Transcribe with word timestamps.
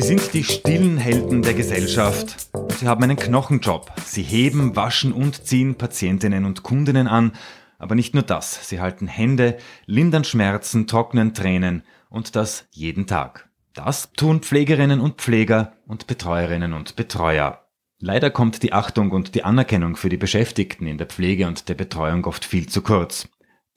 Sie 0.00 0.16
sind 0.16 0.32
die 0.32 0.44
stillen 0.44 0.96
Helden 0.96 1.42
der 1.42 1.52
Gesellschaft. 1.52 2.48
Sie 2.78 2.88
haben 2.88 3.04
einen 3.04 3.18
Knochenjob. 3.18 3.92
Sie 4.02 4.22
heben, 4.22 4.74
waschen 4.74 5.12
und 5.12 5.44
ziehen 5.46 5.74
Patientinnen 5.74 6.46
und 6.46 6.62
Kundinnen 6.62 7.06
an. 7.06 7.32
Aber 7.78 7.94
nicht 7.94 8.14
nur 8.14 8.22
das. 8.22 8.66
Sie 8.66 8.80
halten 8.80 9.08
Hände, 9.08 9.58
lindern 9.84 10.24
Schmerzen, 10.24 10.86
trocknen 10.86 11.34
Tränen 11.34 11.82
und 12.08 12.34
das 12.34 12.66
jeden 12.70 13.06
Tag. 13.06 13.50
Das 13.74 14.10
tun 14.12 14.40
Pflegerinnen 14.40 15.00
und 15.00 15.20
Pfleger 15.20 15.74
und 15.86 16.06
Betreuerinnen 16.06 16.72
und 16.72 16.96
Betreuer. 16.96 17.66
Leider 17.98 18.30
kommt 18.30 18.62
die 18.62 18.72
Achtung 18.72 19.10
und 19.10 19.34
die 19.34 19.44
Anerkennung 19.44 19.96
für 19.96 20.08
die 20.08 20.16
Beschäftigten 20.16 20.86
in 20.86 20.96
der 20.96 21.08
Pflege 21.08 21.46
und 21.46 21.68
der 21.68 21.74
Betreuung 21.74 22.24
oft 22.24 22.46
viel 22.46 22.70
zu 22.70 22.80
kurz. 22.80 23.28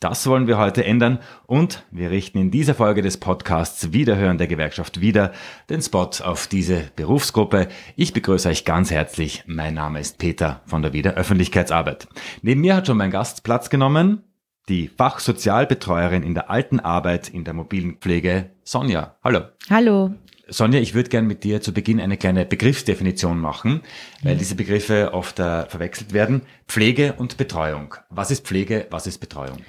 Das 0.04 0.28
wollen 0.28 0.48
wir 0.48 0.58
heute 0.58 0.84
ändern 0.84 1.20
und 1.46 1.86
wir 1.90 2.12
richten 2.12 2.38
in 2.38 2.52
dieser 2.52 2.76
Folge 2.76 3.02
des 3.02 3.16
Podcasts 3.16 3.94
Wiederhören 3.94 4.38
der 4.38 4.48
Gewerkschaft 4.48 5.00
wieder 5.00 5.32
den 5.70 5.82
Spot 5.82 6.10
auf 6.26 6.48
diese 6.48 6.92
Berufsgruppe. 6.98 7.70
Ich 7.96 8.12
begrüße 8.12 8.50
euch 8.50 8.66
ganz 8.66 8.92
herzlich. 8.92 9.46
Mein 9.48 9.76
Name 9.76 10.02
ist 10.02 10.18
Peter 10.18 10.62
von 10.66 10.82
der 10.82 10.92
Wiederöffentlichkeitsarbeit. 10.92 12.10
Neben 12.42 12.60
mir 12.60 12.76
hat 12.76 12.88
schon 12.88 12.98
mein 12.98 13.12
Gast 13.12 13.46
Platz 13.46 13.70
genommen, 13.70 14.24
die 14.68 14.90
Fachsozialbetreuerin 14.90 16.24
in 16.24 16.34
der 16.34 16.50
alten 16.50 16.82
Arbeit 16.82 17.30
in 17.30 17.46
der 17.46 17.54
mobilen 17.54 17.96
Pflege, 17.96 18.50
Sonja. 18.66 19.16
Hallo. 19.24 19.44
Hallo. 19.70 20.14
Sonja, 20.50 20.82
ich 20.82 20.96
würde 20.96 21.12
gern 21.12 21.28
mit 21.28 21.46
dir 21.46 21.62
zu 21.62 21.72
Beginn 21.72 22.02
eine 22.02 22.18
kleine 22.18 22.46
Begriffsdefinition 22.46 23.40
machen, 23.40 23.80
weil 24.22 24.36
diese 24.36 24.56
Begriffe 24.56 25.14
oft 25.14 25.40
äh, 25.40 25.66
verwechselt 25.68 26.12
werden. 26.12 26.42
Pflege 26.68 27.14
und 27.14 27.38
Betreuung. 27.38 27.96
Was 28.10 28.32
ist 28.32 28.46
Pflege, 28.46 28.88
was 28.90 29.08
ist 29.08 29.20
Betreuung? 29.20 29.60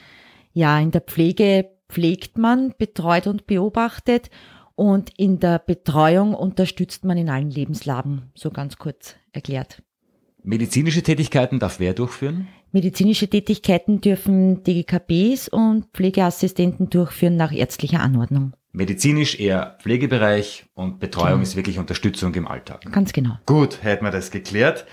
Ja, 0.55 0.79
in 0.79 0.93
der 0.93 1.01
Pflege 1.01 1.69
pflegt 1.89 2.39
man, 2.39 2.75
betreut 2.79 3.27
und 3.27 3.47
beobachtet 3.47 4.31
und 4.77 5.11
in 5.19 5.41
der 5.41 5.59
Betreuung 5.59 6.33
unterstützt 6.33 7.05
man 7.05 7.19
in 7.19 7.29
allen 7.29 7.51
Lebenslagen, 7.51 8.31
so 8.35 8.51
ganz 8.51 8.79
kurz 8.79 9.17
erklärt. 9.33 9.83
Medizinische 10.45 11.03
Tätigkeiten 11.03 11.59
darf 11.59 11.81
wer 11.81 11.93
durchführen? 11.93 12.49
Medizinische 12.71 13.29
Tätigkeiten 13.29 14.01
dürfen 14.01 14.63
DGKBs 14.63 15.49
und 15.49 15.87
Pflegeassistenten 15.93 16.89
durchführen 16.89 17.37
nach 17.37 17.53
ärztlicher 17.53 18.01
Anordnung. 18.01 18.53
Medizinisch 18.73 19.39
eher 19.39 19.79
Pflegebereich 19.81 20.67
und 20.75 21.01
Betreuung 21.01 21.31
genau. 21.31 21.43
ist 21.43 21.57
wirklich 21.57 21.79
Unterstützung 21.79 22.35
im 22.35 22.47
Alltag. 22.47 22.83
Ganz 22.93 23.13
genau. 23.13 23.39
Gut, 23.47 23.83
hätten 23.83 24.05
wir 24.05 24.11
das 24.11 24.31
geklärt. 24.31 24.87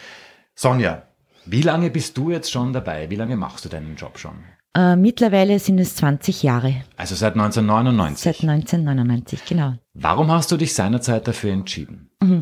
Sonja, 0.55 1.07
wie 1.45 1.61
lange 1.61 1.89
bist 1.89 2.17
du 2.17 2.31
jetzt 2.31 2.51
schon 2.51 2.73
dabei? 2.73 3.09
Wie 3.09 3.15
lange 3.15 3.35
machst 3.35 3.65
du 3.65 3.69
deinen 3.69 3.95
Job 3.95 4.19
schon? 4.19 4.43
Äh, 4.73 4.95
mittlerweile 4.95 5.59
sind 5.59 5.79
es 5.79 5.95
20 5.97 6.43
Jahre. 6.43 6.75
Also 6.95 7.15
seit 7.15 7.33
1999? 7.33 8.23
Seit 8.23 8.49
1999, 8.49 9.45
genau. 9.45 9.73
Warum 9.93 10.31
hast 10.31 10.51
du 10.51 10.57
dich 10.57 10.73
seinerzeit 10.73 11.27
dafür 11.27 11.51
entschieden? 11.51 12.09
Mhm. 12.21 12.41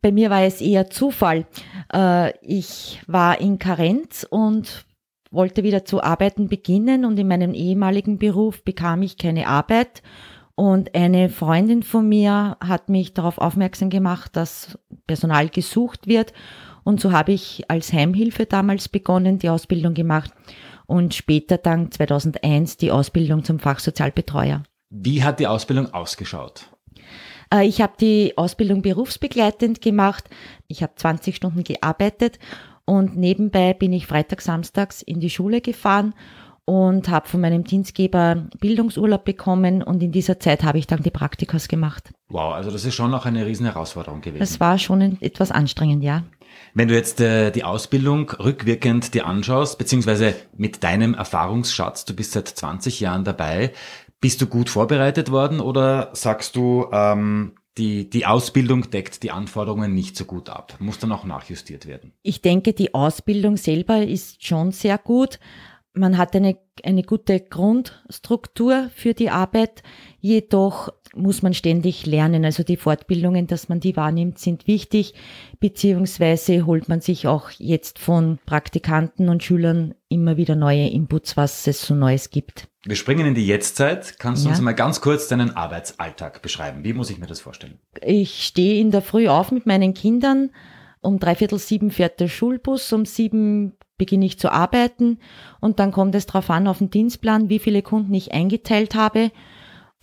Bei 0.00 0.12
mir 0.12 0.30
war 0.30 0.42
es 0.42 0.60
eher 0.60 0.88
Zufall. 0.88 1.46
Äh, 1.92 2.32
ich 2.42 3.02
war 3.08 3.40
in 3.40 3.58
Karenz 3.58 4.24
und 4.28 4.84
wollte 5.32 5.64
wieder 5.64 5.84
zu 5.84 6.00
arbeiten 6.00 6.48
beginnen 6.48 7.04
und 7.04 7.18
in 7.18 7.26
meinem 7.26 7.54
ehemaligen 7.54 8.18
Beruf 8.18 8.62
bekam 8.62 9.02
ich 9.02 9.18
keine 9.18 9.48
Arbeit. 9.48 10.02
Und 10.54 10.94
eine 10.94 11.28
Freundin 11.28 11.82
von 11.82 12.08
mir 12.08 12.56
hat 12.60 12.88
mich 12.88 13.14
darauf 13.14 13.38
aufmerksam 13.38 13.90
gemacht, 13.90 14.36
dass 14.36 14.78
Personal 15.08 15.48
gesucht 15.48 16.06
wird. 16.06 16.32
Und 16.84 17.00
so 17.00 17.10
habe 17.10 17.32
ich 17.32 17.68
als 17.68 17.92
Heimhilfe 17.92 18.46
damals 18.46 18.88
begonnen, 18.88 19.40
die 19.40 19.48
Ausbildung 19.48 19.94
gemacht 19.94 20.30
und 20.86 21.14
später 21.14 21.58
dann 21.58 21.90
2001 21.90 22.76
die 22.76 22.90
Ausbildung 22.90 23.44
zum 23.44 23.58
Fachsozialbetreuer. 23.58 24.62
Wie 24.90 25.22
hat 25.24 25.40
die 25.40 25.46
Ausbildung 25.46 25.92
ausgeschaut? 25.92 26.70
Äh, 27.52 27.66
ich 27.66 27.80
habe 27.80 27.94
die 28.00 28.36
Ausbildung 28.36 28.82
berufsbegleitend 28.82 29.80
gemacht. 29.80 30.28
Ich 30.68 30.82
habe 30.82 30.92
20 30.94 31.36
Stunden 31.36 31.64
gearbeitet 31.64 32.38
und 32.84 33.16
nebenbei 33.16 33.74
bin 33.74 33.92
ich 33.92 34.06
freitags, 34.06 34.44
samstags 34.44 35.02
in 35.02 35.20
die 35.20 35.30
Schule 35.30 35.60
gefahren 35.60 36.14
und 36.66 37.08
habe 37.08 37.28
von 37.28 37.40
meinem 37.40 37.64
Dienstgeber 37.64 38.46
Bildungsurlaub 38.58 39.24
bekommen 39.24 39.82
und 39.82 40.02
in 40.02 40.12
dieser 40.12 40.38
Zeit 40.38 40.62
habe 40.62 40.78
ich 40.78 40.86
dann 40.86 41.02
die 41.02 41.10
Praktikas 41.10 41.68
gemacht. 41.68 42.12
Wow, 42.28 42.54
also 42.54 42.70
das 42.70 42.84
ist 42.84 42.94
schon 42.94 43.10
noch 43.10 43.26
eine 43.26 43.44
riesen 43.44 43.66
Herausforderung 43.66 44.20
gewesen. 44.20 44.40
Das 44.40 44.60
war 44.60 44.78
schon 44.78 45.20
etwas 45.20 45.50
anstrengend, 45.50 46.02
ja. 46.02 46.22
Wenn 46.74 46.88
du 46.88 46.94
jetzt 46.94 47.20
äh, 47.20 47.50
die 47.50 47.64
Ausbildung 47.64 48.30
rückwirkend 48.30 49.14
dir 49.14 49.26
anschaust, 49.26 49.78
beziehungsweise 49.78 50.34
mit 50.56 50.82
deinem 50.82 51.14
Erfahrungsschatz, 51.14 52.04
du 52.04 52.14
bist 52.14 52.32
seit 52.32 52.48
20 52.48 53.00
Jahren 53.00 53.24
dabei, 53.24 53.72
bist 54.20 54.40
du 54.40 54.46
gut 54.46 54.70
vorbereitet 54.70 55.30
worden 55.30 55.60
oder 55.60 56.10
sagst 56.14 56.56
du, 56.56 56.86
ähm, 56.92 57.52
die, 57.76 58.08
die 58.08 58.24
Ausbildung 58.24 58.90
deckt 58.90 59.22
die 59.22 59.32
Anforderungen 59.32 59.94
nicht 59.94 60.16
so 60.16 60.24
gut 60.24 60.48
ab, 60.48 60.74
muss 60.78 60.98
dann 60.98 61.12
auch 61.12 61.24
nachjustiert 61.24 61.86
werden? 61.86 62.12
Ich 62.22 62.40
denke, 62.40 62.72
die 62.72 62.94
Ausbildung 62.94 63.56
selber 63.56 64.02
ist 64.02 64.46
schon 64.46 64.70
sehr 64.70 64.96
gut. 64.98 65.38
Man 65.92 66.18
hat 66.18 66.34
eine, 66.34 66.56
eine 66.82 67.02
gute 67.02 67.40
Grundstruktur 67.40 68.90
für 68.94 69.14
die 69.14 69.30
Arbeit, 69.30 69.82
jedoch 70.20 70.90
muss 71.16 71.42
man 71.42 71.54
ständig 71.54 72.06
lernen. 72.06 72.44
Also 72.44 72.62
die 72.62 72.76
Fortbildungen, 72.76 73.46
dass 73.46 73.68
man 73.68 73.80
die 73.80 73.96
wahrnimmt, 73.96 74.38
sind 74.38 74.66
wichtig, 74.66 75.14
beziehungsweise 75.60 76.66
holt 76.66 76.88
man 76.88 77.00
sich 77.00 77.26
auch 77.26 77.50
jetzt 77.58 77.98
von 77.98 78.38
Praktikanten 78.46 79.28
und 79.28 79.42
Schülern 79.42 79.94
immer 80.08 80.36
wieder 80.36 80.56
neue 80.56 80.88
Inputs, 80.88 81.36
was 81.36 81.66
es 81.66 81.86
so 81.86 81.94
Neues 81.94 82.30
gibt. 82.30 82.68
Wir 82.84 82.96
springen 82.96 83.26
in 83.26 83.34
die 83.34 83.46
Jetztzeit. 83.46 84.18
Kannst 84.18 84.44
du 84.44 84.48
ja. 84.48 84.54
uns 84.54 84.60
mal 84.60 84.72
ganz 84.72 85.00
kurz 85.00 85.28
deinen 85.28 85.56
Arbeitsalltag 85.56 86.42
beschreiben? 86.42 86.84
Wie 86.84 86.92
muss 86.92 87.10
ich 87.10 87.18
mir 87.18 87.26
das 87.26 87.40
vorstellen? 87.40 87.78
Ich 88.02 88.44
stehe 88.44 88.80
in 88.80 88.90
der 88.90 89.02
Früh 89.02 89.28
auf 89.28 89.52
mit 89.52 89.66
meinen 89.66 89.94
Kindern. 89.94 90.50
Um 91.00 91.18
dreiviertel 91.18 91.58
sieben 91.58 91.90
fährt 91.90 92.20
der 92.20 92.28
Schulbus, 92.28 92.92
um 92.92 93.04
sieben 93.04 93.74
beginne 93.96 94.26
ich 94.26 94.38
zu 94.38 94.50
arbeiten 94.50 95.18
und 95.60 95.78
dann 95.78 95.92
kommt 95.92 96.14
es 96.14 96.26
darauf 96.26 96.50
an, 96.50 96.66
auf 96.66 96.78
den 96.78 96.90
Dienstplan, 96.90 97.48
wie 97.48 97.58
viele 97.58 97.82
Kunden 97.82 98.12
ich 98.12 98.32
eingeteilt 98.32 98.94
habe 98.94 99.30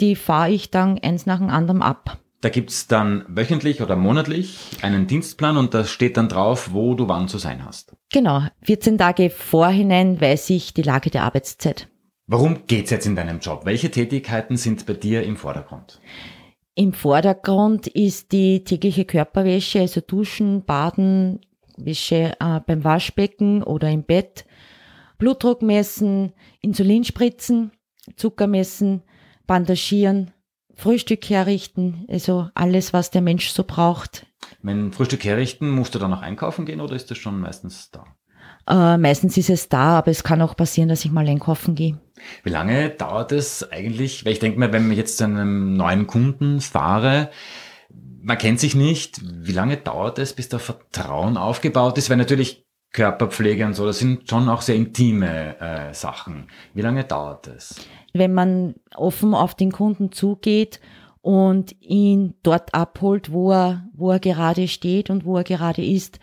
die 0.02 0.16
fahre 0.16 0.52
ich 0.52 0.72
dann 0.72 1.00
eins 1.00 1.26
nach 1.26 1.38
dem 1.38 1.50
anderen 1.50 1.82
ab. 1.82 2.20
Da 2.42 2.50
gibt's 2.50 2.88
dann 2.88 3.24
wöchentlich 3.28 3.84
oder 3.84 3.96
monatlich 3.96 4.58
einen 4.82 5.06
Dienstplan 5.06 5.58
und 5.58 5.76
da 5.76 5.86
steht 5.86 6.18
dann 6.18 6.28
drauf, 6.28 6.74
wo 6.74 6.96
du 6.96 7.08
wann 7.08 7.28
zu 7.28 7.38
sein 7.38 7.64
hast. 7.64 7.96
Genau, 8.12 8.42
14 8.64 8.98
Tage 8.98 9.30
vorhinein 9.30 10.20
weiß 10.20 10.50
ich 10.50 10.74
die 10.74 10.82
Lage 10.82 11.12
der 11.12 11.24
Arbeitszeit. 11.24 11.88
Warum 12.26 12.66
geht's 12.66 12.90
jetzt 12.90 13.06
in 13.06 13.16
deinem 13.16 13.40
Job? 13.40 13.66
Welche 13.66 13.92
Tätigkeiten 13.92 14.58
sind 14.58 14.88
bei 14.88 14.94
dir 14.94 15.22
im 15.22 15.38
Vordergrund? 15.38 16.02
Im 16.74 16.94
Vordergrund 16.94 17.88
ist 17.88 18.32
die 18.32 18.64
tägliche 18.64 19.06
Körperwäsche, 19.06 19.82
also 19.82 20.02
Duschen, 20.02 20.64
Baden, 20.66 21.42
Wäsche 21.78 22.34
äh, 22.40 22.60
beim 22.66 22.84
Waschbecken 22.84 23.62
oder 23.62 23.90
im 23.92 24.04
Bett, 24.04 24.46
Blutdruck 25.20 25.62
messen, 25.62 26.34
Insulinspritzen, 26.62 27.72
Zucker 28.16 28.48
messen, 28.48 29.04
bandagieren, 29.52 30.32
Frühstück 30.76 31.30
herrichten, 31.30 32.06
also 32.08 32.48
alles, 32.56 32.94
was 32.94 33.12
der 33.12 33.20
Mensch 33.20 33.50
so 33.50 33.66
braucht. 33.66 34.26
Wenn 34.62 34.94
Frühstück 34.94 35.26
herrichten, 35.26 35.70
musst 35.70 35.94
du 35.94 36.00
dann 36.00 36.10
noch 36.10 36.22
einkaufen 36.22 36.66
gehen 36.66 36.80
oder 36.80 36.96
ist 36.96 37.12
das 37.12 37.18
schon 37.18 37.38
meistens 37.42 37.92
da? 37.92 38.06
Äh, 38.66 38.98
meistens 38.98 39.36
ist 39.36 39.50
es 39.50 39.68
da, 39.68 39.98
aber 39.98 40.10
es 40.10 40.24
kann 40.24 40.42
auch 40.42 40.56
passieren, 40.56 40.88
dass 40.88 41.04
ich 41.04 41.12
mal 41.12 41.28
einkaufen 41.28 41.76
gehe. 41.76 42.00
Wie 42.46 42.50
lange 42.50 42.92
dauert 42.92 43.34
es 43.34 43.70
eigentlich? 43.70 44.24
Weil 44.24 44.32
ich 44.32 44.40
denke 44.40 44.58
mir, 44.58 44.72
wenn 44.72 44.90
ich 44.90 44.98
jetzt 44.98 45.18
zu 45.18 45.26
einem 45.26 45.76
neuen 45.76 46.08
Kunden 46.08 46.62
fahre, 46.62 47.30
man 48.22 48.38
kennt 48.38 48.62
sich 48.62 48.74
nicht, 48.74 49.20
wie 49.22 49.52
lange 49.52 49.76
dauert 49.76 50.18
es, 50.18 50.32
bis 50.32 50.48
da 50.48 50.60
Vertrauen 50.60 51.36
aufgebaut 51.36 51.98
ist? 51.98 52.10
Weil 52.10 52.16
natürlich 52.16 52.66
Körperpflege 52.92 53.66
und 53.66 53.74
so, 53.74 53.86
das 53.86 54.00
sind 54.00 54.30
schon 54.30 54.50
auch 54.50 54.62
sehr 54.62 54.76
intime 54.76 55.60
äh, 55.60 55.94
Sachen. 55.94 56.48
Wie 56.74 56.82
lange 56.82 57.04
dauert 57.04 57.48
es? 57.48 57.76
wenn 58.14 58.34
man 58.34 58.76
offen 58.96 59.34
auf 59.34 59.56
den 59.56 59.72
Kunden 59.72 60.12
zugeht 60.12 60.80
und 61.22 61.76
ihn 61.82 62.36
dort 62.44 62.74
abholt, 62.74 63.32
wo 63.32 63.52
er, 63.52 63.88
wo 63.94 64.12
er 64.12 64.20
gerade 64.20 64.68
steht 64.68 65.10
und 65.10 65.26
wo 65.26 65.38
er 65.38 65.44
gerade 65.44 65.86
ist, 65.86 66.20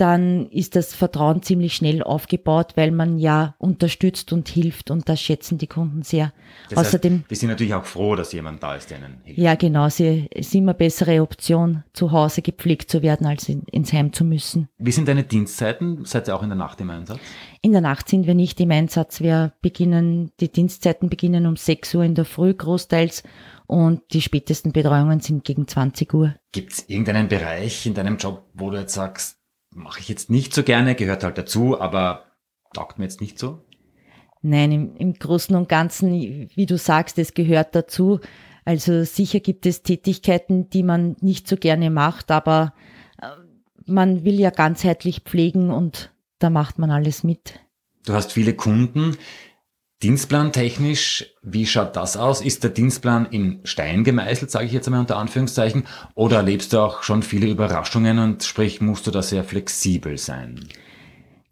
dann 0.00 0.46
ist 0.46 0.76
das 0.76 0.94
Vertrauen 0.94 1.42
ziemlich 1.42 1.74
schnell 1.74 2.02
aufgebaut, 2.02 2.72
weil 2.76 2.90
man 2.90 3.18
ja 3.18 3.54
unterstützt 3.58 4.32
und 4.32 4.48
hilft 4.48 4.90
und 4.90 5.08
das 5.08 5.20
schätzen 5.20 5.58
die 5.58 5.66
Kunden 5.66 6.02
sehr. 6.02 6.32
Das 6.70 6.78
Außerdem, 6.78 7.18
heißt, 7.18 7.30
wir 7.30 7.36
sind 7.36 7.48
natürlich 7.50 7.74
auch 7.74 7.84
froh, 7.84 8.16
dass 8.16 8.32
jemand 8.32 8.62
da 8.62 8.76
ist, 8.76 8.90
der 8.90 8.98
ihnen 8.98 9.20
hilft. 9.24 9.38
Ja, 9.38 9.54
genau. 9.56 9.86
es 9.86 10.00
ist 10.00 10.54
immer 10.54 10.72
eine 10.72 10.78
bessere 10.78 11.20
Option, 11.20 11.84
zu 11.92 12.12
Hause 12.12 12.40
gepflegt 12.40 12.90
zu 12.90 13.02
werden, 13.02 13.26
als 13.26 13.48
in, 13.48 13.62
ins 13.64 13.92
Heim 13.92 14.12
zu 14.12 14.24
müssen. 14.24 14.68
Wie 14.78 14.92
sind 14.92 15.06
deine 15.06 15.24
Dienstzeiten? 15.24 16.04
Seid 16.04 16.28
ihr 16.28 16.36
auch 16.36 16.42
in 16.42 16.48
der 16.48 16.56
Nacht 16.56 16.80
im 16.80 16.88
Einsatz? 16.88 17.18
In 17.60 17.72
der 17.72 17.82
Nacht 17.82 18.08
sind 18.08 18.26
wir 18.26 18.34
nicht 18.34 18.58
im 18.60 18.70
Einsatz. 18.70 19.20
Wir 19.20 19.52
beginnen, 19.60 20.32
die 20.40 20.50
Dienstzeiten 20.50 21.10
beginnen 21.10 21.46
um 21.46 21.56
6 21.56 21.94
Uhr 21.94 22.04
in 22.04 22.14
der 22.14 22.24
Früh 22.24 22.54
großteils 22.54 23.22
und 23.66 24.00
die 24.12 24.22
spätesten 24.22 24.72
Betreuungen 24.72 25.20
sind 25.20 25.44
gegen 25.44 25.68
20 25.68 26.14
Uhr. 26.14 26.34
Gibt 26.52 26.72
es 26.72 26.88
irgendeinen 26.88 27.28
Bereich 27.28 27.86
in 27.86 27.94
deinem 27.94 28.16
Job, 28.16 28.46
wo 28.54 28.70
du 28.70 28.78
jetzt 28.78 28.94
sagst, 28.94 29.39
mache 29.74 30.00
ich 30.00 30.08
jetzt 30.08 30.30
nicht 30.30 30.54
so 30.54 30.62
gerne, 30.62 30.94
gehört 30.94 31.24
halt 31.24 31.38
dazu, 31.38 31.80
aber 31.80 32.24
taugt 32.72 32.98
mir 32.98 33.04
jetzt 33.04 33.20
nicht 33.20 33.38
so? 33.38 33.64
Nein, 34.42 34.72
im, 34.72 34.96
im 34.96 35.14
Großen 35.14 35.54
und 35.54 35.68
Ganzen, 35.68 36.48
wie 36.54 36.66
du 36.66 36.78
sagst, 36.78 37.18
es 37.18 37.34
gehört 37.34 37.74
dazu. 37.74 38.20
Also 38.64 39.04
sicher 39.04 39.40
gibt 39.40 39.66
es 39.66 39.82
Tätigkeiten, 39.82 40.70
die 40.70 40.82
man 40.82 41.16
nicht 41.20 41.48
so 41.48 41.56
gerne 41.56 41.90
macht, 41.90 42.30
aber 42.30 42.74
äh, 43.20 43.26
man 43.86 44.24
will 44.24 44.38
ja 44.38 44.50
ganzheitlich 44.50 45.20
pflegen 45.20 45.70
und 45.70 46.12
da 46.38 46.50
macht 46.50 46.78
man 46.78 46.90
alles 46.90 47.24
mit. 47.24 47.60
Du 48.06 48.14
hast 48.14 48.32
viele 48.32 48.54
Kunden. 48.54 49.16
Dienstplan 50.02 50.50
technisch, 50.52 51.26
wie 51.42 51.66
schaut 51.66 51.94
das 51.94 52.16
aus? 52.16 52.40
Ist 52.40 52.64
der 52.64 52.70
Dienstplan 52.70 53.26
in 53.26 53.60
Stein 53.64 54.02
gemeißelt, 54.02 54.50
sage 54.50 54.64
ich 54.64 54.72
jetzt 54.72 54.88
einmal 54.88 55.02
unter 55.02 55.18
Anführungszeichen, 55.18 55.86
oder 56.14 56.38
erlebst 56.38 56.72
du 56.72 56.78
auch 56.78 57.02
schon 57.02 57.22
viele 57.22 57.48
Überraschungen 57.48 58.18
und 58.18 58.42
sprich 58.42 58.80
musst 58.80 59.06
du 59.06 59.10
da 59.10 59.20
sehr 59.20 59.44
flexibel 59.44 60.16
sein? 60.16 60.60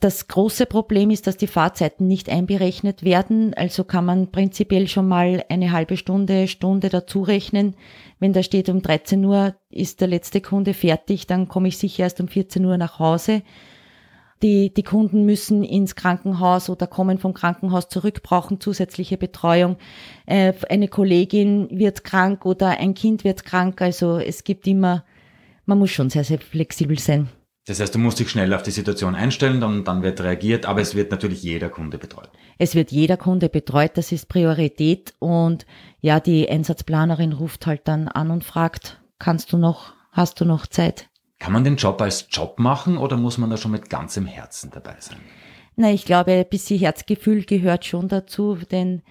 Das 0.00 0.28
große 0.28 0.64
Problem 0.64 1.10
ist, 1.10 1.26
dass 1.26 1.36
die 1.36 1.46
Fahrzeiten 1.46 2.06
nicht 2.06 2.30
einberechnet 2.30 3.02
werden. 3.02 3.52
Also 3.52 3.84
kann 3.84 4.06
man 4.06 4.30
prinzipiell 4.30 4.88
schon 4.88 5.08
mal 5.08 5.44
eine 5.50 5.72
halbe 5.72 5.98
Stunde, 5.98 6.48
Stunde 6.48 6.88
dazu 6.88 7.20
rechnen. 7.20 7.74
Wenn 8.18 8.32
da 8.32 8.42
steht, 8.42 8.70
um 8.70 8.80
13 8.80 9.22
Uhr 9.26 9.56
ist 9.68 10.00
der 10.00 10.08
letzte 10.08 10.40
Kunde 10.40 10.72
fertig, 10.72 11.26
dann 11.26 11.48
komme 11.48 11.68
ich 11.68 11.76
sicher 11.76 12.04
erst 12.04 12.20
um 12.20 12.28
14 12.28 12.64
Uhr 12.64 12.78
nach 12.78 12.98
Hause. 12.98 13.42
Die, 14.42 14.72
die 14.72 14.82
Kunden 14.82 15.24
müssen 15.24 15.64
ins 15.64 15.96
Krankenhaus 15.96 16.70
oder 16.70 16.86
kommen 16.86 17.18
vom 17.18 17.34
Krankenhaus 17.34 17.88
zurück, 17.88 18.22
brauchen 18.22 18.60
zusätzliche 18.60 19.16
Betreuung. 19.16 19.76
Äh, 20.26 20.52
eine 20.68 20.88
Kollegin 20.88 21.68
wird 21.70 22.04
krank 22.04 22.46
oder 22.46 22.78
ein 22.78 22.94
Kind 22.94 23.24
wird 23.24 23.44
krank. 23.44 23.82
Also 23.82 24.18
es 24.18 24.44
gibt 24.44 24.66
immer, 24.66 25.04
man 25.66 25.78
muss 25.78 25.90
schon 25.90 26.10
sehr, 26.10 26.24
sehr 26.24 26.38
flexibel 26.38 26.98
sein. 26.98 27.28
Das 27.68 27.80
heißt, 27.80 27.94
du 27.94 27.98
musst 27.98 28.18
dich 28.18 28.30
schnell 28.30 28.54
auf 28.54 28.62
die 28.62 28.70
Situation 28.70 29.14
einstellen, 29.14 29.60
dann, 29.60 29.84
dann 29.84 30.02
wird 30.02 30.22
reagiert, 30.22 30.64
aber 30.64 30.80
es 30.80 30.94
wird 30.94 31.10
natürlich 31.10 31.42
jeder 31.42 31.68
Kunde 31.68 31.98
betreut. 31.98 32.30
Es 32.56 32.74
wird 32.74 32.90
jeder 32.90 33.18
Kunde 33.18 33.50
betreut, 33.50 33.92
das 33.96 34.10
ist 34.10 34.28
Priorität 34.28 35.12
und 35.18 35.66
ja, 36.00 36.18
die 36.18 36.48
Einsatzplanerin 36.48 37.34
ruft 37.34 37.66
halt 37.66 37.82
dann 37.84 38.08
an 38.08 38.30
und 38.30 38.42
fragt, 38.42 39.02
kannst 39.18 39.52
du 39.52 39.58
noch, 39.58 39.92
hast 40.12 40.40
du 40.40 40.46
noch 40.46 40.66
Zeit? 40.66 41.10
Kann 41.38 41.52
man 41.52 41.64
den 41.64 41.76
Job 41.76 42.00
als 42.00 42.26
Job 42.30 42.58
machen 42.58 42.96
oder 42.96 43.16
muss 43.16 43.38
man 43.38 43.50
da 43.50 43.56
schon 43.56 43.70
mit 43.70 43.90
ganzem 43.90 44.26
Herzen 44.26 44.70
dabei 44.70 44.96
sein? 44.98 45.18
Na, 45.76 45.92
ich 45.92 46.04
glaube, 46.04 46.32
ein 46.32 46.48
bisschen 46.48 46.80
Herzgefühl 46.80 47.44
gehört 47.44 47.84
schon 47.84 48.08
dazu, 48.08 48.58
denn 48.70 49.02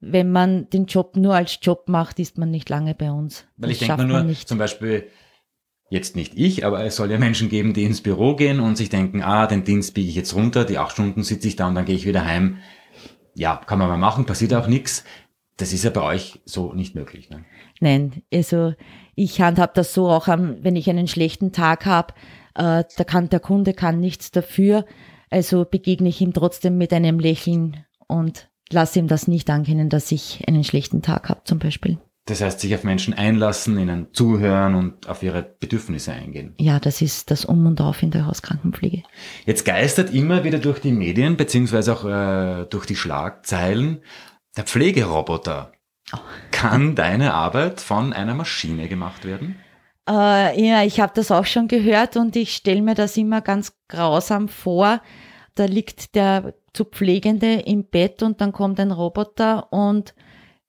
wenn 0.00 0.30
man 0.30 0.68
den 0.70 0.86
Job 0.86 1.16
nur 1.16 1.34
als 1.34 1.58
Job 1.62 1.88
macht, 1.88 2.18
ist 2.18 2.38
man 2.38 2.50
nicht 2.50 2.68
lange 2.68 2.94
bei 2.94 3.10
uns. 3.10 3.44
Weil 3.56 3.70
das 3.70 3.80
ich 3.80 3.86
denke 3.86 4.04
nur, 4.04 4.22
nicht. 4.22 4.48
zum 4.48 4.58
Beispiel, 4.58 5.08
jetzt 5.88 6.16
nicht 6.16 6.34
ich, 6.36 6.64
aber 6.64 6.84
es 6.84 6.96
soll 6.96 7.10
ja 7.10 7.18
Menschen 7.18 7.48
geben, 7.48 7.74
die 7.74 7.84
ins 7.84 8.02
Büro 8.02 8.34
gehen 8.34 8.60
und 8.60 8.76
sich 8.76 8.88
denken, 8.88 9.22
ah, 9.22 9.46
den 9.46 9.64
Dienst 9.64 9.94
biege 9.94 10.08
ich 10.08 10.16
jetzt 10.16 10.34
runter, 10.34 10.64
die 10.64 10.78
acht 10.78 10.92
Stunden 10.92 11.22
sitze 11.22 11.48
ich 11.48 11.56
da 11.56 11.68
und 11.68 11.76
dann 11.76 11.84
gehe 11.84 11.94
ich 11.94 12.06
wieder 12.06 12.24
heim. 12.24 12.58
Ja, 13.34 13.56
kann 13.64 13.78
man 13.78 13.88
mal 13.88 13.96
machen, 13.96 14.26
passiert 14.26 14.54
auch 14.54 14.66
nichts. 14.66 15.04
Das 15.56 15.72
ist 15.72 15.84
ja 15.84 15.90
bei 15.90 16.02
euch 16.02 16.40
so 16.44 16.72
nicht 16.72 16.94
möglich. 16.94 17.30
Ne? 17.30 17.44
Nein, 17.80 18.22
also 18.32 18.74
ich 19.14 19.40
handhab 19.40 19.74
das 19.74 19.94
so 19.94 20.08
auch, 20.08 20.28
wenn 20.28 20.76
ich 20.76 20.90
einen 20.90 21.08
schlechten 21.08 21.52
Tag 21.52 21.86
habe, 21.86 22.14
äh, 22.54 22.84
da 22.96 23.04
kann 23.04 23.28
der 23.28 23.40
Kunde 23.40 23.72
kann 23.72 24.00
nichts 24.00 24.30
dafür. 24.30 24.84
Also 25.30 25.64
begegne 25.64 26.08
ich 26.08 26.20
ihm 26.20 26.32
trotzdem 26.32 26.78
mit 26.78 26.92
einem 26.92 27.18
Lächeln 27.18 27.84
und 28.06 28.48
lasse 28.70 28.98
ihm 28.98 29.08
das 29.08 29.28
nicht 29.28 29.48
ankennen, 29.50 29.88
dass 29.88 30.12
ich 30.12 30.46
einen 30.46 30.64
schlechten 30.64 31.02
Tag 31.02 31.28
habe 31.28 31.42
zum 31.44 31.58
Beispiel. 31.58 31.98
Das 32.26 32.40
heißt, 32.40 32.58
sich 32.58 32.74
auf 32.74 32.82
Menschen 32.82 33.14
einlassen, 33.14 33.78
ihnen 33.78 34.08
zuhören 34.12 34.74
und 34.74 35.08
auf 35.08 35.22
ihre 35.22 35.44
Bedürfnisse 35.60 36.12
eingehen. 36.12 36.54
Ja, 36.58 36.80
das 36.80 37.00
ist 37.00 37.30
das 37.30 37.44
Um 37.44 37.64
und 37.66 37.80
Auf 37.80 38.02
in 38.02 38.10
der 38.10 38.26
Hauskrankenpflege. 38.26 39.04
Jetzt 39.46 39.64
geistert 39.64 40.12
immer 40.12 40.42
wieder 40.42 40.58
durch 40.58 40.80
die 40.80 40.90
Medien, 40.90 41.36
beziehungsweise 41.36 41.92
auch 41.92 42.04
äh, 42.04 42.66
durch 42.68 42.84
die 42.86 42.96
Schlagzeilen, 42.96 44.00
der 44.56 44.64
Pflegeroboter. 44.64 45.72
Oh. 46.12 46.18
Kann 46.50 46.94
deine 46.94 47.34
Arbeit 47.34 47.80
von 47.80 48.12
einer 48.12 48.34
Maschine 48.34 48.88
gemacht 48.88 49.24
werden? 49.24 49.56
Äh, 50.08 50.64
ja, 50.64 50.84
ich 50.84 51.00
habe 51.00 51.12
das 51.14 51.30
auch 51.30 51.46
schon 51.46 51.68
gehört 51.68 52.16
und 52.16 52.36
ich 52.36 52.54
stelle 52.54 52.82
mir 52.82 52.94
das 52.94 53.16
immer 53.16 53.40
ganz 53.40 53.72
grausam 53.88 54.48
vor. 54.48 55.00
Da 55.56 55.64
liegt 55.64 56.14
der 56.14 56.54
zu 56.72 56.84
Pflegende 56.84 57.54
im 57.54 57.84
Bett 57.84 58.22
und 58.22 58.40
dann 58.40 58.52
kommt 58.52 58.78
ein 58.78 58.92
Roboter 58.92 59.72
und 59.72 60.14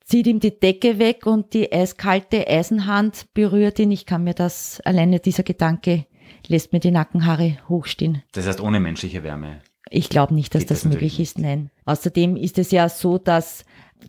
zieht 0.03 0.25
ihm 0.25 0.39
die 0.39 0.57
Decke 0.57 0.99
weg 0.99 1.25
und 1.25 1.53
die 1.53 1.71
eiskalte 1.71 2.47
Eisenhand 2.47 3.33
berührt 3.33 3.77
ihn. 3.77 3.91
Ich 3.91 4.05
kann 4.05 4.23
mir 4.23 4.33
das, 4.33 4.81
alleine 4.85 5.19
dieser 5.19 5.43
Gedanke 5.43 6.05
lässt 6.47 6.73
mir 6.73 6.79
die 6.79 6.91
Nackenhaare 6.91 7.57
hochstehen. 7.67 8.23
Das 8.31 8.47
heißt 8.47 8.61
ohne 8.61 8.79
menschliche 8.79 9.23
Wärme. 9.23 9.59
Ich 9.89 10.09
glaube 10.09 10.33
nicht, 10.33 10.55
dass 10.55 10.65
das, 10.65 10.81
das 10.81 10.91
möglich 10.91 11.19
ist, 11.19 11.39
nein. 11.39 11.69
Außerdem 11.85 12.35
ist 12.35 12.57
es 12.57 12.71
ja 12.71 12.89
so, 12.89 13.17
dass 13.17 13.63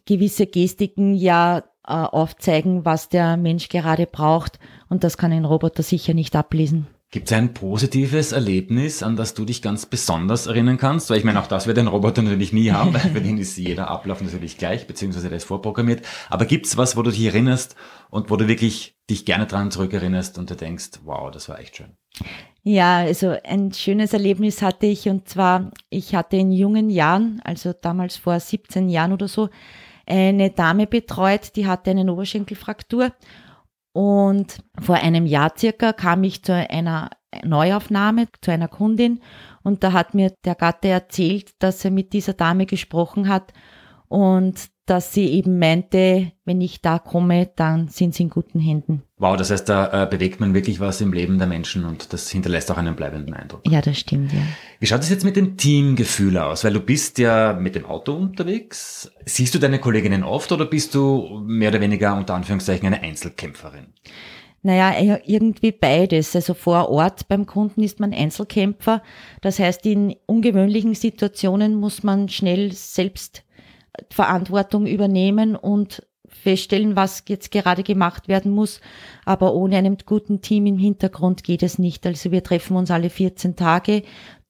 gewisse 0.06 0.46
Gestiken 0.46 1.14
ja 1.14 1.64
äh, 1.86 1.92
aufzeigen, 1.92 2.84
was 2.84 3.08
der 3.08 3.36
Mensch 3.36 3.69
gerade 3.69 4.06
braucht 4.06 4.58
und 4.88 5.04
das 5.04 5.16
kann 5.16 5.32
ein 5.32 5.44
Roboter 5.44 5.82
sicher 5.82 6.14
nicht 6.14 6.36
ablesen. 6.36 6.86
Gibt 7.10 7.30
es 7.30 7.32
ein 7.32 7.54
positives 7.54 8.32
Erlebnis, 8.32 9.02
an 9.02 9.16
das 9.16 9.32
du 9.32 9.46
dich 9.46 9.62
ganz 9.62 9.86
besonders 9.86 10.46
erinnern 10.46 10.76
kannst? 10.76 11.08
Weil 11.08 11.16
ich 11.16 11.25
meine, 11.25 11.40
auch 11.40 11.46
das 11.46 11.66
wird 11.66 11.78
ein 11.78 11.86
Roboter 11.86 12.20
natürlich 12.20 12.52
nie 12.52 12.70
haben, 12.70 12.92
weil 12.92 13.00
für 13.14 13.22
den 13.22 13.38
ist 13.38 13.56
jeder 13.56 13.88
Ablauf 13.88 14.20
natürlich 14.20 14.58
gleich, 14.58 14.86
beziehungsweise 14.86 15.30
der 15.30 15.38
ist 15.38 15.44
vorprogrammiert. 15.44 16.02
Aber 16.28 16.44
gibt 16.44 16.66
es 16.66 16.76
was, 16.76 16.98
wo 16.98 17.02
du 17.02 17.10
dich 17.10 17.25
erinnerst 17.25 17.76
und 18.10 18.28
wo 18.28 18.36
du 18.36 18.46
wirklich 18.46 18.94
dich 19.08 19.25
gerne 19.25 19.46
dran 19.46 19.70
zurückerinnerst 19.70 20.36
und 20.36 20.50
du 20.50 20.54
denkst, 20.54 21.00
wow, 21.04 21.30
das 21.30 21.48
war 21.48 21.58
echt 21.58 21.78
schön? 21.78 21.96
Ja, 22.70 22.98
also 22.98 23.34
ein 23.44 23.72
schönes 23.72 24.12
Erlebnis 24.12 24.60
hatte 24.60 24.84
ich 24.84 25.08
und 25.08 25.26
zwar, 25.26 25.70
ich 25.88 26.14
hatte 26.14 26.36
in 26.36 26.52
jungen 26.52 26.90
Jahren, 26.90 27.40
also 27.42 27.72
damals 27.72 28.18
vor 28.18 28.38
17 28.38 28.90
Jahren 28.90 29.14
oder 29.14 29.26
so, 29.26 29.48
eine 30.06 30.50
Dame 30.50 30.86
betreut, 30.86 31.56
die 31.56 31.66
hatte 31.66 31.92
eine 31.92 32.12
Oberschenkelfraktur 32.12 33.12
und 33.94 34.58
vor 34.78 34.96
einem 34.96 35.24
Jahr 35.24 35.54
circa 35.56 35.94
kam 35.94 36.22
ich 36.24 36.42
zu 36.42 36.52
einer 36.52 37.08
Neuaufnahme, 37.42 38.28
zu 38.42 38.50
einer 38.50 38.68
Kundin 38.68 39.22
und 39.62 39.82
da 39.82 39.94
hat 39.94 40.12
mir 40.12 40.34
der 40.44 40.54
Gatte 40.54 40.88
erzählt, 40.88 41.52
dass 41.60 41.82
er 41.86 41.90
mit 41.90 42.12
dieser 42.12 42.34
Dame 42.34 42.66
gesprochen 42.66 43.28
hat 43.28 43.54
und 44.08 44.68
dass 44.84 45.14
sie 45.14 45.24
eben 45.30 45.58
meinte, 45.58 46.32
wenn 46.44 46.60
ich 46.60 46.82
da 46.82 46.98
komme, 46.98 47.50
dann 47.56 47.88
sind 47.88 48.14
sie 48.14 48.24
in 48.24 48.28
guten 48.28 48.60
Händen. 48.60 49.07
Wow, 49.20 49.36
das 49.36 49.50
heißt, 49.50 49.68
da 49.68 50.04
äh, 50.04 50.06
bewegt 50.06 50.38
man 50.38 50.54
wirklich 50.54 50.78
was 50.78 51.00
im 51.00 51.12
Leben 51.12 51.38
der 51.38 51.48
Menschen 51.48 51.84
und 51.84 52.12
das 52.12 52.30
hinterlässt 52.30 52.70
auch 52.70 52.76
einen 52.76 52.94
bleibenden 52.94 53.34
Eindruck. 53.34 53.62
Ja, 53.66 53.80
das 53.80 53.98
stimmt, 53.98 54.32
ja. 54.32 54.38
Wie 54.78 54.86
schaut 54.86 55.00
es 55.00 55.10
jetzt 55.10 55.24
mit 55.24 55.34
dem 55.34 55.56
Teamgefühl 55.56 56.38
aus? 56.38 56.62
Weil 56.62 56.74
du 56.74 56.80
bist 56.80 57.18
ja 57.18 57.52
mit 57.52 57.74
dem 57.74 57.84
Auto 57.84 58.12
unterwegs. 58.12 59.10
Siehst 59.24 59.54
du 59.54 59.58
deine 59.58 59.80
Kolleginnen 59.80 60.22
oft 60.22 60.52
oder 60.52 60.66
bist 60.66 60.94
du 60.94 61.42
mehr 61.44 61.70
oder 61.70 61.80
weniger 61.80 62.16
unter 62.16 62.34
Anführungszeichen 62.34 62.87
eine 62.87 63.02
Einzelkämpferin? 63.02 63.88
Naja, 64.62 65.18
irgendwie 65.25 65.72
beides. 65.72 66.37
Also 66.37 66.54
vor 66.54 66.88
Ort 66.88 67.26
beim 67.28 67.46
Kunden 67.46 67.82
ist 67.82 67.98
man 68.00 68.12
Einzelkämpfer. 68.12 69.02
Das 69.40 69.58
heißt, 69.58 69.84
in 69.87 70.14
ungewöhnlichen 70.26 70.94
Situationen 70.94 71.75
muss 71.75 72.02
man 72.02 72.28
schnell 72.28 72.72
selbst 72.72 73.44
Verantwortung 74.10 74.87
übernehmen 74.87 75.56
und 75.56 76.06
feststellen, 76.42 76.97
was 76.97 77.25
jetzt 77.28 77.50
gerade 77.50 77.83
gemacht 77.83 78.28
werden 78.28 78.52
muss. 78.52 78.80
Aber 79.25 79.54
ohne 79.54 79.76
einem 79.76 79.97
guten 80.04 80.40
Team 80.40 80.66
im 80.66 80.78
Hintergrund 80.78 81.45
geht 81.45 81.62
es 81.62 81.78
nicht. 81.78 82.07
Also 82.07 82.30
wir 82.33 82.42
treffen 82.42 82.76
uns 82.76 82.90
alle 82.90 83.11
14 83.11 83.57
Tage 83.57 84.02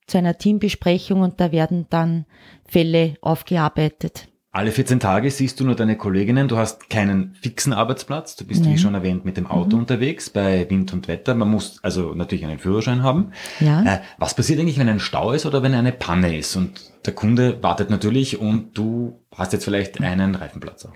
zu 0.07 0.19
einer 0.19 0.39
Teambesprechung 0.39 1.21
und 1.21 1.41
da 1.41 1.53
werden 1.53 1.87
dann 1.91 2.25
Fälle 2.67 3.15
aufgearbeitet. 3.21 4.29
Alle 4.51 4.73
14 4.73 4.99
Tage 4.99 5.31
siehst 5.31 5.61
du 5.61 5.65
nur 5.65 5.77
deine 5.77 5.97
Kolleginnen, 5.99 6.49
du 6.49 6.57
hast 6.57 6.89
keinen 6.89 7.35
fixen 7.35 7.75
Arbeitsplatz, 7.75 8.35
du 8.35 8.47
bist, 8.47 8.65
Nein. 8.65 8.73
wie 8.73 8.79
schon 8.79 8.95
erwähnt, 8.95 9.27
mit 9.27 9.37
dem 9.37 9.47
Auto 9.47 9.77
mhm. 9.77 9.83
unterwegs 9.83 10.31
bei 10.31 10.69
Wind 10.71 10.93
und 10.95 11.07
Wetter. 11.07 11.35
Man 11.35 11.51
muss 11.51 11.79
also 11.85 12.15
natürlich 12.15 12.47
einen 12.47 12.59
Führerschein 12.59 13.03
haben. 13.03 13.33
Ja. 13.61 13.83
Äh, 13.83 14.01
was 14.17 14.35
passiert 14.35 14.59
eigentlich, 14.59 14.79
wenn 14.79 14.89
ein 14.89 15.01
Stau 15.01 15.33
ist 15.33 15.45
oder 15.45 15.63
wenn 15.63 15.75
eine 15.75 15.93
Panne 15.93 16.37
ist? 16.37 16.57
Und 16.57 16.81
der 17.05 17.15
Kunde 17.15 17.63
wartet 17.63 17.91
natürlich 17.91 18.41
und 18.41 18.77
du 18.77 19.21
hast 19.37 19.53
jetzt 19.53 19.65
vielleicht 19.65 20.01
einen 20.01 20.35
Reifenplatz. 20.35 20.89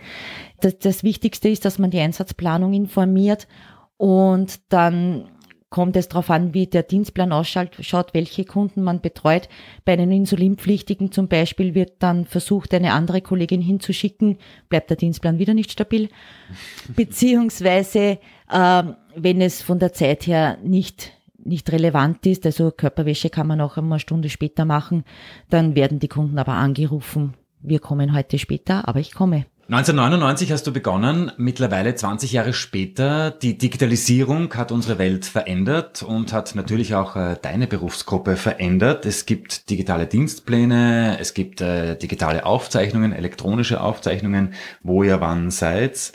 Das, 0.62 0.78
das 0.78 1.04
Wichtigste 1.04 1.48
ist, 1.48 1.64
dass 1.64 1.78
man 1.78 1.90
die 1.90 2.00
Einsatzplanung 2.00 2.72
informiert 2.72 3.48
und 3.96 4.60
dann 4.68 5.28
kommt 5.70 5.96
es 5.96 6.08
darauf 6.08 6.30
an, 6.30 6.54
wie 6.54 6.66
der 6.66 6.84
Dienstplan 6.84 7.32
ausschaut, 7.32 8.12
welche 8.12 8.44
Kunden 8.44 8.82
man 8.82 9.00
betreut. 9.00 9.48
Bei 9.84 9.94
einem 9.94 10.12
Insulinpflichtigen 10.12 11.10
zum 11.10 11.28
Beispiel 11.28 11.74
wird 11.74 11.94
dann 11.98 12.26
versucht, 12.26 12.74
eine 12.74 12.92
andere 12.92 13.22
Kollegin 13.22 13.62
hinzuschicken, 13.62 14.38
bleibt 14.68 14.90
der 14.90 14.98
Dienstplan 14.98 15.38
wieder 15.38 15.54
nicht 15.54 15.72
stabil. 15.72 16.10
Beziehungsweise, 16.94 18.18
äh, 18.50 18.82
wenn 19.16 19.40
es 19.40 19.62
von 19.62 19.78
der 19.78 19.92
Zeit 19.92 20.26
her 20.26 20.58
nicht 20.62 21.12
nicht 21.44 21.72
relevant 21.72 22.24
ist, 22.24 22.46
also 22.46 22.70
Körperwäsche 22.70 23.28
kann 23.28 23.48
man 23.48 23.60
auch 23.60 23.76
eine 23.76 23.98
Stunde 23.98 24.28
später 24.28 24.64
machen, 24.64 25.02
dann 25.50 25.74
werden 25.74 25.98
die 25.98 26.06
Kunden 26.06 26.38
aber 26.38 26.52
angerufen, 26.52 27.34
wir 27.60 27.80
kommen 27.80 28.14
heute 28.14 28.38
später, 28.38 28.86
aber 28.88 29.00
ich 29.00 29.12
komme. 29.12 29.46
1999 29.72 30.52
hast 30.52 30.66
du 30.66 30.72
begonnen, 30.74 31.32
mittlerweile 31.38 31.94
20 31.94 32.30
Jahre 32.30 32.52
später. 32.52 33.30
Die 33.30 33.56
Digitalisierung 33.56 34.52
hat 34.52 34.70
unsere 34.70 34.98
Welt 34.98 35.24
verändert 35.24 36.02
und 36.02 36.34
hat 36.34 36.54
natürlich 36.54 36.94
auch 36.94 37.16
äh, 37.16 37.36
deine 37.40 37.66
Berufsgruppe 37.66 38.36
verändert. 38.36 39.06
Es 39.06 39.24
gibt 39.24 39.70
digitale 39.70 40.06
Dienstpläne, 40.06 41.16
es 41.18 41.32
gibt 41.32 41.62
äh, 41.62 41.96
digitale 41.96 42.44
Aufzeichnungen, 42.44 43.14
elektronische 43.14 43.80
Aufzeichnungen, 43.80 44.52
wo 44.82 45.04
ihr 45.04 45.22
wann 45.22 45.50
seid. 45.50 46.12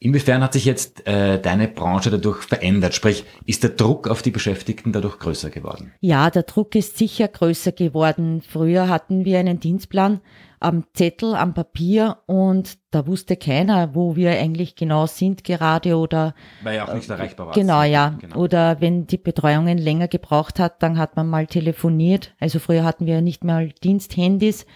Inwiefern 0.00 0.42
hat 0.42 0.52
sich 0.52 0.64
jetzt 0.64 1.06
äh, 1.06 1.40
deine 1.40 1.68
Branche 1.68 2.10
dadurch 2.10 2.42
verändert? 2.42 2.94
Sprich, 2.94 3.24
ist 3.46 3.62
der 3.62 3.70
Druck 3.70 4.08
auf 4.08 4.20
die 4.20 4.32
Beschäftigten 4.32 4.92
dadurch 4.92 5.20
größer 5.20 5.50
geworden? 5.50 5.94
Ja, 6.00 6.28
der 6.28 6.42
Druck 6.42 6.74
ist 6.74 6.98
sicher 6.98 7.28
größer 7.28 7.70
geworden. 7.70 8.42
Früher 8.42 8.88
hatten 8.88 9.24
wir 9.24 9.38
einen 9.38 9.60
Dienstplan 9.60 10.20
am 10.64 10.84
Zettel, 10.94 11.34
am 11.34 11.54
Papier 11.54 12.18
und 12.26 12.78
da 12.90 13.06
wusste 13.06 13.36
keiner, 13.36 13.94
wo 13.94 14.16
wir 14.16 14.30
eigentlich 14.30 14.76
genau 14.76 15.06
sind 15.06 15.44
gerade 15.44 15.96
oder. 15.96 16.34
Weil 16.62 16.76
ja 16.76 16.88
auch 16.88 16.94
nicht 16.94 17.08
erreichbar 17.08 17.48
war. 17.48 17.54
Genau, 17.54 17.82
ja. 17.82 18.16
Genau. 18.20 18.36
Oder 18.36 18.80
wenn 18.80 19.06
die 19.06 19.18
Betreuungen 19.18 19.78
länger 19.78 20.08
gebraucht 20.08 20.58
hat, 20.58 20.82
dann 20.82 20.98
hat 20.98 21.16
man 21.16 21.28
mal 21.28 21.46
telefoniert. 21.46 22.34
Also 22.40 22.58
früher 22.58 22.84
hatten 22.84 23.06
wir 23.06 23.20
nicht 23.20 23.44
mehr 23.44 23.66
Diensthandys. 23.82 24.66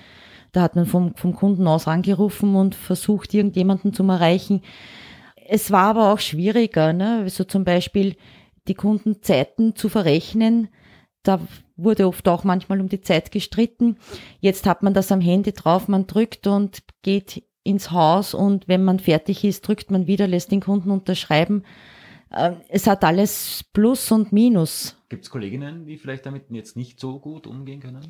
Da 0.52 0.62
hat 0.62 0.76
man 0.76 0.86
vom, 0.86 1.14
vom 1.14 1.34
Kunden 1.34 1.66
aus 1.66 1.88
angerufen 1.88 2.54
und 2.54 2.74
versucht, 2.74 3.34
irgendjemanden 3.34 3.92
zu 3.92 4.02
erreichen. 4.04 4.62
Es 5.48 5.70
war 5.70 5.84
aber 5.84 6.12
auch 6.12 6.20
schwieriger, 6.20 6.92
ne? 6.92 7.20
also 7.22 7.44
zum 7.44 7.64
Beispiel 7.64 8.16
die 8.66 8.74
Kundenzeiten 8.74 9.74
zu 9.74 9.88
verrechnen. 9.88 10.68
Da 11.22 11.40
wurde 11.78 12.06
oft 12.06 12.28
auch 12.28 12.44
manchmal 12.44 12.80
um 12.80 12.88
die 12.88 13.00
Zeit 13.00 13.30
gestritten. 13.30 13.96
Jetzt 14.40 14.66
hat 14.66 14.82
man 14.82 14.92
das 14.92 15.10
am 15.10 15.20
Handy 15.20 15.52
drauf, 15.52 15.88
man 15.88 16.06
drückt 16.06 16.46
und 16.46 16.82
geht 17.02 17.42
ins 17.62 17.90
Haus 17.90 18.34
und 18.34 18.68
wenn 18.68 18.84
man 18.84 18.98
fertig 18.98 19.44
ist, 19.44 19.66
drückt 19.66 19.90
man 19.90 20.06
wieder, 20.06 20.26
lässt 20.26 20.50
den 20.50 20.60
Kunden 20.60 20.90
unterschreiben. 20.90 21.64
Ähm, 22.34 22.56
es 22.68 22.86
hat 22.86 23.04
alles 23.04 23.64
Plus 23.72 24.10
und 24.12 24.32
Minus. 24.32 24.96
Gibt 25.08 25.24
es 25.24 25.30
Kolleginnen, 25.30 25.86
die 25.86 25.96
vielleicht 25.96 26.26
damit 26.26 26.50
jetzt 26.50 26.76
nicht 26.76 27.00
so 27.00 27.18
gut 27.18 27.46
umgehen 27.46 27.80
können? 27.80 28.02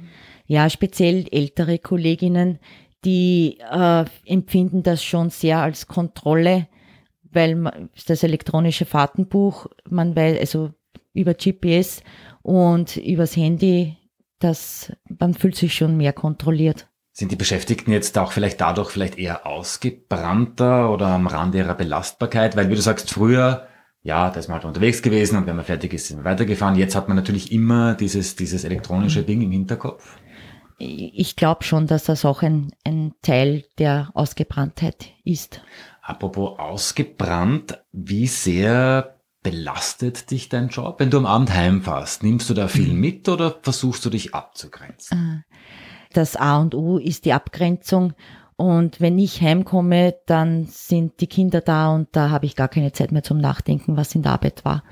Ja, 0.47 0.69
speziell 0.69 1.27
ältere 1.31 1.79
Kolleginnen, 1.79 2.59
die 3.05 3.59
äh, 3.71 4.05
empfinden 4.25 4.83
das 4.83 5.05
schon 5.05 5.31
sehr 5.31 5.59
als 5.59 5.87
Kontrolle 5.87 6.67
weil 7.31 7.89
das 8.07 8.23
elektronische 8.23 8.85
Fahrtenbuch, 8.85 9.67
man 9.89 10.17
weiß, 10.17 10.39
also 10.39 10.71
über 11.13 11.35
GPS 11.35 12.03
und 12.43 12.97
übers 12.97 13.37
Handy, 13.37 13.97
das, 14.39 14.93
man 15.19 15.35
fühlt 15.35 15.57
sich 15.57 15.75
schon 15.75 15.97
mehr 15.97 16.13
kontrolliert. 16.13 16.89
Sind 17.13 17.33
die 17.33 17.37
Beschäftigten 17.37 17.91
jetzt 17.91 18.17
auch 18.17 18.31
vielleicht 18.31 18.61
dadurch 18.61 18.91
vielleicht 18.91 19.19
eher 19.19 19.45
ausgebrannter 19.45 20.93
oder 20.93 21.09
am 21.09 21.27
Rand 21.27 21.55
ihrer 21.55 21.75
Belastbarkeit? 21.75 22.57
Weil 22.57 22.71
wie 22.71 22.77
du 22.77 22.81
sagst, 22.81 23.11
früher, 23.11 23.67
ja, 24.03 24.31
da 24.31 24.39
ist 24.39 24.47
man 24.47 24.57
halt 24.57 24.65
unterwegs 24.65 25.03
gewesen 25.03 25.37
und 25.37 25.47
wenn 25.47 25.57
man 25.57 25.65
fertig 25.65 25.93
ist, 25.93 26.07
sind 26.07 26.19
wir 26.19 26.25
weitergefahren. 26.25 26.77
Jetzt 26.77 26.95
hat 26.95 27.09
man 27.09 27.17
natürlich 27.17 27.51
immer 27.51 27.95
dieses, 27.95 28.37
dieses 28.37 28.63
elektronische 28.63 29.25
Ding 29.25 29.43
im 29.43 29.51
Hinterkopf. 29.51 30.17
Ich 30.79 31.35
glaube 31.35 31.65
schon, 31.65 31.89
dass 31.89 32.05
das 32.05 32.25
auch 32.25 32.43
ein, 32.43 32.71
ein 32.85 33.15
Teil 33.21 33.65
der 33.79 34.11
Ausgebranntheit 34.15 35.07
ist. 35.25 35.61
Apropos 36.03 36.57
ausgebrannt, 36.61 37.83
wie 37.91 38.29
sehr 38.29 39.18
belastet 39.51 40.31
dich 40.31 40.49
dein 40.49 40.69
Job? 40.69 41.01
Wenn 41.01 41.11
du 41.11 41.17
am 41.17 41.27
Abend 41.27 41.55
heimfährst, 41.55 42.23
nimmst 42.23 42.51
du 42.51 42.55
da 42.55 42.69
viel 42.69 42.93
mhm. 42.93 43.01
mit 43.01 43.29
oder 43.29 43.57
versuchst 43.63 44.05
du 44.05 44.11
dich 44.11 44.35
abzugrenzen? 44.35 45.19
Ah, 45.19 45.57
das 46.13 46.37
A 46.37 46.59
und 46.59 46.75
O 46.75 46.99
ist 46.99 47.25
die 47.25 47.33
Abgrenzung. 47.33 48.13
Und 48.57 49.01
wenn 49.01 49.19
ich 49.19 49.41
heimkomme, 49.41 50.17
dann 50.27 50.67
sind 50.67 51.21
die 51.21 51.29
Kinder 51.29 51.61
da 51.61 51.95
und 51.95 52.09
da 52.13 52.31
habe 52.31 52.45
ich 52.45 52.57
gar 52.57 52.69
keine 52.69 52.93
Zeit 52.93 53.13
mehr 53.13 53.23
zum 53.23 53.39
Nachdenken, 53.39 53.97
was 53.97 54.15
in 54.15 54.23
der 54.23 54.33
Arbeit 54.33 54.65
war. 54.65 54.83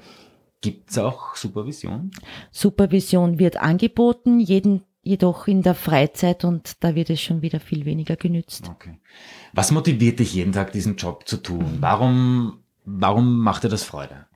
Gibt 0.63 0.91
es 0.91 0.99
auch 0.99 1.37
Supervision? 1.37 2.11
Supervision 2.51 3.39
wird 3.39 3.59
angeboten, 3.59 4.41
jeden 4.41 4.85
jedoch 5.03 5.49
in 5.49 5.63
der 5.63 5.75
Freizeit 5.75 6.45
und 6.45 6.83
da 6.83 6.95
wird 6.95 7.11
es 7.11 7.21
schon 7.21 7.43
wieder 7.43 7.61
viel 7.61 7.85
weniger 7.85 8.17
genützt. 8.17 8.69
Okay. 8.69 8.99
Was 9.53 9.71
motiviert 9.71 10.19
dich 10.19 10.35
jeden 10.35 10.53
Tag, 10.53 10.73
diesen 10.73 10.97
Job 10.97 11.29
zu 11.29 11.37
tun? 11.37 11.79
Warum, 11.81 12.61
warum 12.85 13.39
macht 13.39 13.65
dir 13.65 13.69
das 13.69 13.85
Freude? 13.85 14.27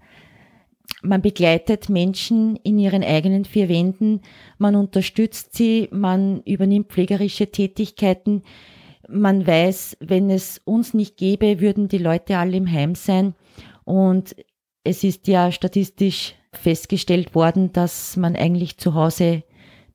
Man 1.02 1.23
begleitet 1.23 1.88
Menschen 1.88 2.57
in 2.57 2.78
ihren 2.78 3.02
eigenen 3.02 3.45
vier 3.45 3.69
Wänden, 3.69 4.21
man 4.59 4.76
unterstützt 4.76 5.57
sie, 5.57 5.88
man 5.90 6.42
übernimmt 6.42 6.88
pflegerische 6.88 7.50
Tätigkeiten. 7.50 8.42
Man 9.09 9.47
weiß, 9.47 9.97
wenn 10.00 10.30
es 10.30 10.61
uns 10.64 10.95
nicht 10.95 11.16
gäbe, 11.16 11.61
würden 11.61 11.88
die 11.88 11.99
Leute 11.99 12.38
alle 12.38 12.57
im 12.57 12.71
Heim 12.71 12.95
sein. 12.95 13.35
Und 13.85 14.37
es 14.85 15.02
ist 15.02 15.26
ja 15.26 15.50
statistisch 15.52 16.35
festgestellt 16.52 17.35
worden, 17.35 17.73
dass 17.73 18.16
man 18.16 18.37
eigentlich 18.37 18.78
zu 18.78 18.95
Hause 18.95 19.42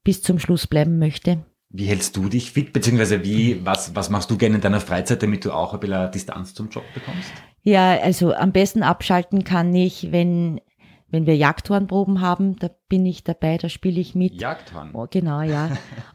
bis 0.04 0.22
zum 0.22 0.40
Schluss 0.40 0.68
bleiben 0.68 1.00
möchte. 1.00 1.46
Wie 1.70 1.86
hältst 1.86 2.16
du 2.16 2.30
dich 2.30 2.52
fit, 2.52 2.72
beziehungsweise 2.72 3.24
wie, 3.24 3.66
was, 3.66 3.96
was 3.96 4.10
machst 4.10 4.32
du 4.32 4.38
gerne 4.38 4.56
in 4.56 4.62
deiner 4.62 4.80
Freizeit, 4.80 5.22
damit 5.22 5.44
du 5.44 5.52
auch 5.52 5.74
ein 5.74 5.80
bisschen 5.80 6.12
Distanz 6.12 6.54
zum 6.54 6.70
Job 6.70 6.84
bekommst? 6.94 7.32
Ja, 7.64 8.00
also 8.00 8.34
am 8.34 8.52
besten 8.52 8.84
abschalten 8.84 9.44
kann 9.44 9.74
ich, 9.76 10.12
wenn, 10.12 10.62
wenn 11.16 11.26
wir 11.26 11.38
Jagdhornproben 11.38 12.20
haben, 12.20 12.58
da 12.58 12.70
bin 12.90 13.06
ich 13.06 13.24
dabei, 13.24 13.58
da 13.58 13.70
spiele 13.70 14.02
ich 14.02 14.16
mit. 14.16 14.42
Jagdhorn? 14.42 14.92
Oh, 14.94 15.08
genau, 15.10 15.42
ja. 15.42 15.70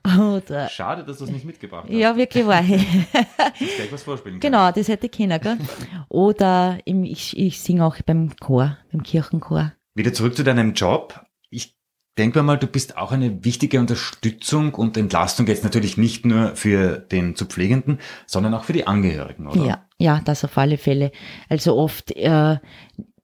Oder, 0.19 0.69
Schade, 0.69 1.05
dass 1.05 1.19
du 1.19 1.25
es 1.25 1.31
nicht 1.31 1.47
mitgebracht 1.47 1.85
hast. 1.89 1.95
Ja, 1.95 2.17
wirklich 2.19 2.47
wahr. 2.47 2.63
gleich 2.63 3.91
was 3.91 4.03
vorspielen 4.03 4.39
kann. 4.39 4.53
Genau, 4.53 4.71
das 4.71 4.89
hätte 4.89 5.07
ich 5.07 5.13
können, 5.13 5.41
gell? 5.41 5.57
Oder 6.11 6.79
im, 6.85 7.05
ich, 7.05 7.39
ich 7.39 7.61
singe 7.61 7.87
auch 7.87 7.97
beim 8.05 8.37
Chor, 8.37 8.77
beim 8.93 9.03
Kirchenchor. 9.03 9.73
Wieder 9.95 10.13
zurück 10.13 10.37
zu 10.37 10.45
deinem 10.45 10.75
Job. 10.75 11.25
Ich 11.49 11.79
denke 12.19 12.43
mal, 12.43 12.59
du 12.59 12.67
bist 12.67 12.99
auch 12.99 13.11
eine 13.11 13.43
wichtige 13.43 13.81
Unterstützung 13.81 14.75
und 14.75 14.99
Entlastung 14.99 15.47
jetzt 15.47 15.65
natürlich 15.65 15.97
nicht 15.97 16.27
nur 16.27 16.57
für 16.57 16.99
den 16.99 17.37
zu 17.37 17.47
Pflegenden, 17.47 18.01
sondern 18.27 18.53
auch 18.53 18.65
für 18.65 18.75
die 18.75 18.87
Angehörigen, 18.87 19.47
oder? 19.47 19.65
Ja, 19.65 19.87
ja, 19.97 20.21
das 20.25 20.45
auf 20.45 20.59
alle 20.59 20.77
Fälle. 20.77 21.11
Also 21.49 21.77
oft 21.77 22.11
äh, 22.13 22.59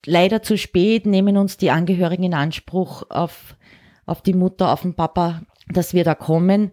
leider 0.04 0.42
zu 0.42 0.58
spät 0.58 1.06
nehmen 1.06 1.36
uns 1.36 1.56
die 1.56 1.70
Angehörigen 1.70 2.24
in 2.24 2.34
Anspruch 2.34 3.04
auf, 3.08 3.56
auf 4.04 4.22
die 4.22 4.34
Mutter, 4.34 4.72
auf 4.72 4.82
den 4.82 4.94
Papa, 4.94 5.42
dass 5.68 5.94
wir 5.94 6.04
da 6.04 6.14
kommen. 6.14 6.72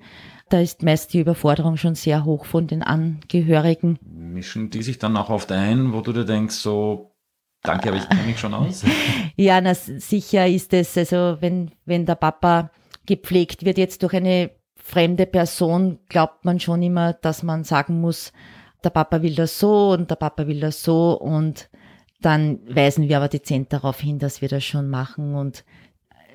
Da 0.50 0.60
ist 0.60 0.84
meist 0.84 1.14
die 1.14 1.20
Überforderung 1.20 1.78
schon 1.78 1.96
sehr 1.96 2.26
hoch 2.26 2.46
von 2.46 2.68
den 2.68 2.84
Angehörigen. 2.84 3.98
Mischen 4.02 4.70
die 4.70 4.84
sich 4.84 5.00
dann 5.00 5.18
auch 5.18 5.30
oft 5.30 5.52
ein, 5.52 5.94
wo 5.94 6.02
du 6.02 6.14
dir 6.14 6.26
denkst, 6.26 6.56
so, 6.56 7.14
Danke, 7.64 7.90
aber 7.90 7.98
ich 7.98 8.10
kenne 8.10 8.24
mich 8.24 8.40
schon 8.40 8.54
aus. 8.54 8.84
ja, 9.38 9.62
na, 9.62 9.74
sicher 9.74 10.46
ist 10.48 10.74
es, 10.74 10.98
also 10.98 11.38
wenn, 11.40 11.72
wenn 11.86 12.06
der 12.06 12.16
Papa 12.16 12.72
gepflegt 13.06 13.64
wird 13.64 13.78
jetzt 13.78 14.04
durch 14.04 14.14
eine 14.14 14.52
fremde 14.76 15.26
Person, 15.26 16.00
glaubt 16.10 16.44
man 16.44 16.60
schon 16.60 16.84
immer, 16.84 17.14
dass 17.14 17.42
man 17.42 17.64
sagen 17.64 18.02
muss, 18.02 18.34
der 18.84 18.90
Papa 18.90 19.22
will 19.22 19.36
das 19.36 19.60
so 19.60 19.92
und 19.92 20.12
der 20.12 20.18
Papa 20.18 20.46
will 20.46 20.60
das 20.60 20.84
so 20.84 21.18
und 21.18 21.70
dann 22.26 22.60
weisen 22.68 23.08
wir 23.08 23.18
aber 23.18 23.28
dezent 23.28 23.72
darauf 23.74 24.00
hin, 24.00 24.20
dass 24.20 24.42
wir 24.42 24.50
das 24.50 24.64
schon 24.64 24.90
machen 24.90 25.36
und 25.36 25.64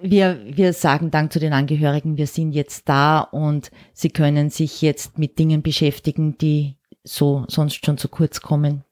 wir, 0.00 0.40
wir 0.44 0.72
sagen 0.72 1.10
dann 1.10 1.30
zu 1.30 1.38
den 1.38 1.52
Angehörigen, 1.52 2.16
wir 2.16 2.26
sind 2.26 2.52
jetzt 2.52 2.88
da 2.88 3.20
und 3.20 3.70
sie 3.92 4.10
können 4.10 4.50
sich 4.50 4.82
jetzt 4.82 5.18
mit 5.18 5.38
Dingen 5.38 5.62
beschäftigen, 5.62 6.38
die 6.38 6.76
so 7.04 7.44
sonst 7.48 7.84
schon 7.84 7.98
zu 7.98 8.08
kurz 8.08 8.40
kommen. 8.40 8.84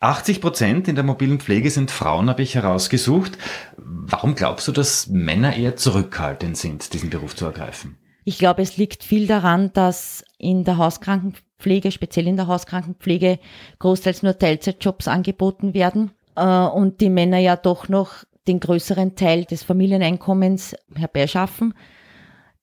80 0.00 0.40
Prozent 0.40 0.88
in 0.88 0.96
der 0.96 1.04
mobilen 1.04 1.38
Pflege 1.38 1.70
sind 1.70 1.92
Frauen, 1.92 2.28
habe 2.28 2.42
ich 2.42 2.56
herausgesucht. 2.56 3.38
Warum 3.76 4.34
glaubst 4.34 4.66
du, 4.66 4.72
dass 4.72 5.06
Männer 5.06 5.54
eher 5.56 5.76
zurückhaltend 5.76 6.56
sind, 6.56 6.92
diesen 6.92 7.08
Beruf 7.08 7.36
zu 7.36 7.44
ergreifen? 7.44 7.98
Ich 8.24 8.38
glaube, 8.38 8.62
es 8.62 8.76
liegt 8.76 9.04
viel 9.04 9.26
daran, 9.26 9.72
dass 9.72 10.24
in 10.38 10.64
der 10.64 10.76
Hauskrankenpflege, 10.76 11.92
speziell 11.92 12.26
in 12.26 12.36
der 12.36 12.48
Hauskrankenpflege, 12.48 13.38
großteils 13.78 14.24
nur 14.24 14.36
Teilzeitjobs 14.38 15.06
angeboten 15.06 15.72
werden 15.72 16.10
und 16.34 17.00
die 17.00 17.10
Männer 17.10 17.38
ja 17.38 17.56
doch 17.56 17.88
noch 17.88 18.24
den 18.48 18.60
größeren 18.60 19.14
Teil 19.14 19.44
des 19.44 19.62
Familieneinkommens 19.62 20.74
herbeischaffen. 20.94 21.74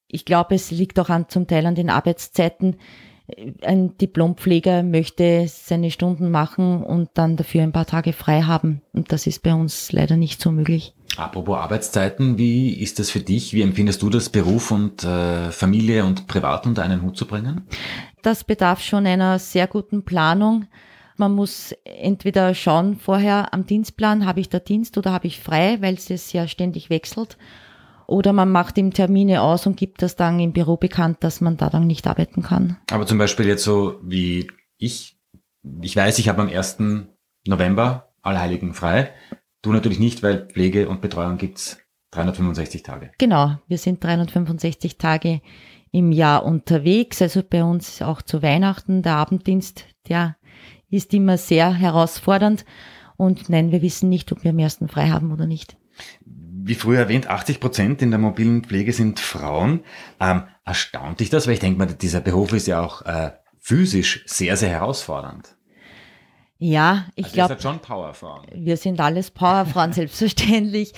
Ich 0.08 0.26
glaube, 0.26 0.56
es 0.56 0.72
liegt 0.72 1.00
auch 1.00 1.10
an, 1.10 1.30
zum 1.30 1.48
Teil 1.48 1.66
an 1.66 1.76
den 1.76 1.90
Arbeitszeiten 1.90 2.78
ein 3.62 3.98
Diplompfleger 3.98 4.84
möchte 4.84 5.46
seine 5.48 5.92
Stunden 5.92 6.32
machen 6.32 6.84
und 6.84 7.10
dann 7.14 7.36
dafür 7.36 7.64
ein 7.64 7.72
paar 7.72 7.86
Tage 7.86 8.14
frei 8.14 8.42
haben. 8.42 8.82
Und 8.94 9.12
das 9.12 9.28
ist 9.28 9.44
bei 9.44 9.54
uns 9.54 9.92
leider 9.92 10.18
nicht 10.18 10.42
so 10.42 10.52
möglich. 10.52 10.94
Apropos 11.18 11.58
Arbeitszeiten, 11.58 12.38
wie 12.38 12.74
ist 12.74 13.00
das 13.00 13.10
für 13.10 13.20
dich? 13.20 13.54
Wie 13.54 13.62
empfindest 13.62 14.02
du 14.02 14.10
das, 14.10 14.30
Beruf 14.30 14.72
und 14.72 15.04
äh, 15.04 15.52
Familie 15.52 16.06
und 16.06 16.28
Privat 16.28 16.66
unter 16.66 16.84
einen 16.84 17.02
Hut 17.02 17.18
zu 17.18 17.26
bringen? 17.26 17.68
Das 18.22 18.44
bedarf 18.44 18.82
schon 18.82 19.06
einer 19.06 19.40
sehr 19.40 19.68
guten 19.68 20.04
Planung. 20.04 20.66
Man 21.20 21.34
muss 21.34 21.74
entweder 21.84 22.56
schauen 22.56 22.96
vorher 22.96 23.54
am 23.54 23.66
Dienstplan, 23.66 24.26
habe 24.26 24.40
ich 24.40 24.48
da 24.48 24.60
Dienst 24.60 24.98
oder 24.98 25.12
habe 25.12 25.28
ich 25.28 25.42
frei, 25.42 25.78
weil 25.82 25.96
es 25.96 26.32
ja 26.32 26.48
ständig 26.48 26.90
wechselt. 26.90 27.38
Oder 28.08 28.32
man 28.32 28.50
macht 28.50 28.78
ihm 28.78 28.94
Termine 28.94 29.42
aus 29.42 29.68
und 29.68 29.76
gibt 29.76 30.02
das 30.02 30.16
dann 30.16 30.40
im 30.40 30.54
Büro 30.54 30.78
bekannt, 30.78 31.18
dass 31.20 31.42
man 31.42 31.58
da 31.58 31.70
dann 31.70 31.88
nicht 31.88 32.08
arbeiten 32.08 32.42
kann. 32.42 32.78
Aber 32.90 33.06
zum 33.06 33.18
Beispiel 33.18 33.48
jetzt 33.48 33.66
so 33.66 34.00
wie 34.02 34.50
ich, 34.78 35.20
ich 35.82 35.96
weiß, 35.96 36.20
ich 36.20 36.30
habe 36.30 36.42
am 36.42 36.48
1. 36.48 36.78
November 37.46 38.14
Allerheiligen 38.22 38.74
frei. 38.74 39.12
Du 39.62 39.74
natürlich 39.74 40.00
nicht, 40.00 40.24
weil 40.24 40.48
Pflege 40.48 40.88
und 40.88 41.02
Betreuung 41.02 41.38
gibt's 41.38 41.80
365 42.12 42.82
Tage. 42.82 43.12
Genau, 43.18 43.58
wir 43.68 43.78
sind 43.78 44.02
365 44.02 44.98
Tage 44.98 45.42
im 45.92 46.12
Jahr 46.14 46.46
unterwegs. 46.46 47.22
Also 47.22 47.44
bei 47.44 47.64
uns 47.64 48.02
auch 48.02 48.22
zu 48.22 48.42
Weihnachten 48.42 49.02
der 49.02 49.16
Abenddienst, 49.16 49.86
der 50.08 50.38
ist 50.90 51.14
immer 51.14 51.38
sehr 51.38 51.74
herausfordernd. 51.74 52.66
Und 53.18 53.50
nein, 53.50 53.72
wir 53.72 53.82
wissen 53.82 54.10
nicht, 54.10 54.32
ob 54.32 54.44
wir 54.44 54.52
am 54.52 54.60
ersten 54.60 54.88
frei 54.88 55.10
haben 55.10 55.32
oder 55.32 55.46
nicht. 55.46 55.78
Wie 56.26 56.76
früher 56.76 57.00
erwähnt, 57.00 57.28
80 57.28 57.60
Prozent 57.60 58.02
in 58.02 58.12
der 58.12 58.20
mobilen 58.20 58.64
Pflege 58.64 58.94
sind 58.94 59.20
Frauen. 59.20 59.82
Ähm, 60.20 60.44
erstaunt 60.66 61.20
dich 61.20 61.30
das? 61.30 61.48
Weil 61.48 61.56
ich 61.56 61.60
denke 61.60 61.80
mal, 61.80 61.88
dieser 61.88 62.22
Beruf 62.22 62.54
ist 62.54 62.68
ja 62.68 62.82
auch 62.82 63.02
äh, 63.04 63.32
physisch 63.60 64.24
sehr, 64.26 64.56
sehr 64.56 64.70
herausfordernd. 64.70 65.56
Ja, 66.62 67.06
ich 67.16 67.26
also 67.26 67.36
glaube. 67.36 67.62
schon 67.62 67.80
Powerfrauen. 67.80 68.46
Wir 68.54 68.76
sind 68.76 69.00
alles 69.00 69.32
Powerfrauen, 69.32 69.94
selbstverständlich. 69.94 70.94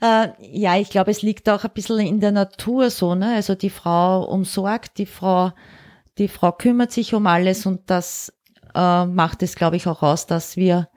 Äh, 0.00 0.28
ja, 0.40 0.76
ich 0.76 0.90
glaube, 0.90 1.12
es 1.12 1.22
liegt 1.22 1.48
auch 1.48 1.64
ein 1.64 1.70
bisschen 1.72 2.00
in 2.00 2.20
der 2.20 2.32
Natur 2.32 2.90
so, 2.90 3.14
ne? 3.14 3.34
Also 3.34 3.54
die 3.54 3.70
Frau 3.70 4.24
umsorgt, 4.24 4.98
die 4.98 5.06
Frau, 5.06 5.52
die 6.18 6.26
Frau 6.28 6.50
kümmert 6.50 6.90
sich 6.90 7.14
um 7.14 7.28
alles 7.28 7.64
und 7.64 7.82
das 7.86 8.32
äh, 8.74 9.06
macht 9.06 9.42
es, 9.42 9.56
glaube 9.56 9.76
ich, 9.76 9.86
auch 9.86 10.02
aus, 10.02 10.26
dass 10.26 10.56
wir, 10.56 10.88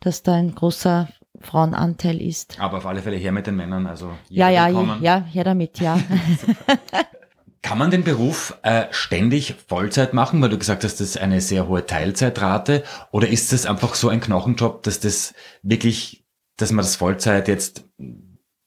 dass 0.00 0.22
da 0.22 0.34
ein 0.34 0.54
großer 0.54 1.08
Frauenanteil 1.40 2.20
ist. 2.20 2.58
Aber 2.60 2.78
auf 2.78 2.86
alle 2.86 3.02
Fälle 3.02 3.16
her 3.16 3.32
mit 3.32 3.46
den 3.46 3.56
Männern, 3.56 3.86
also 3.86 4.12
ja, 4.28 4.48
ja, 4.48 4.68
ja, 4.68 4.98
ja, 5.00 5.24
her 5.24 5.44
damit, 5.44 5.78
ja. 5.80 5.98
Kann 7.62 7.78
man 7.78 7.90
den 7.90 8.04
Beruf 8.04 8.56
äh, 8.62 8.86
ständig 8.90 9.56
Vollzeit 9.68 10.14
machen, 10.14 10.40
weil 10.40 10.50
du 10.50 10.58
gesagt 10.58 10.84
hast, 10.84 11.00
das 11.00 11.08
ist 11.08 11.18
eine 11.18 11.40
sehr 11.40 11.66
hohe 11.66 11.84
Teilzeitrate, 11.84 12.84
oder 13.10 13.28
ist 13.28 13.52
das 13.52 13.66
einfach 13.66 13.94
so 13.96 14.08
ein 14.08 14.20
Knochenjob, 14.20 14.82
dass 14.84 15.00
das 15.00 15.34
wirklich, 15.62 16.24
dass 16.56 16.70
man 16.70 16.84
das 16.84 16.96
Vollzeit 16.96 17.48
jetzt 17.48 17.84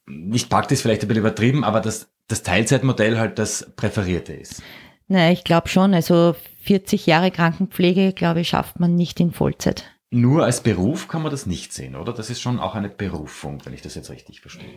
nicht 0.06 0.50
packt, 0.50 0.72
ist 0.72 0.82
vielleicht 0.82 1.04
ein 1.04 1.08
bisschen 1.08 1.22
übertrieben, 1.22 1.64
aber 1.64 1.80
dass 1.80 2.10
das 2.28 2.44
Teilzeitmodell 2.44 3.18
halt 3.18 3.40
das 3.40 3.72
präferierte 3.76 4.34
ist? 4.34 4.62
Naja, 5.10 5.32
ich 5.32 5.44
glaube 5.44 5.68
schon. 5.68 5.94
Also 5.94 6.36
40 6.64 7.06
Jahre 7.06 7.32
Krankenpflege, 7.32 8.14
glaube 8.14 8.42
ich, 8.42 8.50
schafft 8.50 8.80
man 8.80 8.96
nicht 8.96 9.20
in 9.20 9.32
Vollzeit. 9.32 9.84
Nur 10.12 10.46
als 10.46 10.62
Beruf 10.62 11.10
kann 11.10 11.22
man 11.22 11.32
das 11.32 11.46
nicht 11.46 11.74
sehen, 11.74 11.96
oder? 11.98 12.14
Das 12.14 12.30
ist 12.30 12.40
schon 12.40 12.60
auch 12.60 12.76
eine 12.76 12.90
Berufung, 12.90 13.60
wenn 13.66 13.74
ich 13.74 13.82
das 13.82 13.96
jetzt 13.96 14.10
richtig 14.10 14.40
verstehe. 14.42 14.70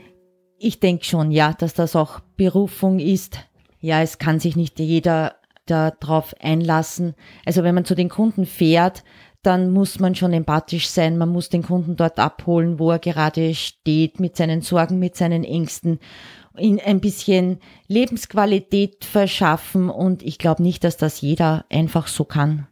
Ich 0.58 0.80
denke 0.80 1.04
schon, 1.04 1.30
ja, 1.30 1.52
dass 1.52 1.74
das 1.74 1.94
auch 1.94 2.20
Berufung 2.36 2.98
ist 2.98 3.38
ja, 3.82 4.00
es 4.00 4.18
kann 4.18 4.40
sich 4.40 4.56
nicht 4.56 4.78
jeder 4.78 5.34
darauf 5.66 6.34
einlassen. 6.40 7.14
Also 7.44 7.64
wenn 7.64 7.74
man 7.74 7.84
zu 7.84 7.94
den 7.94 8.08
Kunden 8.08 8.46
fährt, 8.46 9.02
dann 9.42 9.72
muss 9.72 9.98
man 9.98 10.14
schon 10.14 10.32
empathisch 10.32 10.88
sein. 10.88 11.18
Man 11.18 11.28
muss 11.28 11.48
den 11.48 11.64
Kunden 11.64 11.96
dort 11.96 12.20
abholen, 12.20 12.78
wo 12.78 12.92
er 12.92 13.00
gerade 13.00 13.54
steht, 13.56 14.20
mit 14.20 14.36
seinen 14.36 14.62
Sorgen, 14.62 15.00
mit 15.00 15.16
seinen 15.16 15.42
Ängsten, 15.42 15.98
ihn 16.58 16.80
ein 16.80 17.00
bisschen 17.00 17.58
Lebensqualität 17.88 19.04
verschaffen. 19.04 19.88
Und 19.88 20.22
ich 20.22 20.38
glaube 20.38 20.62
nicht, 20.62 20.84
dass 20.84 20.96
das 20.96 21.20
jeder 21.20 21.64
einfach 21.70 22.06
so 22.06 22.24
kann. 22.24 22.68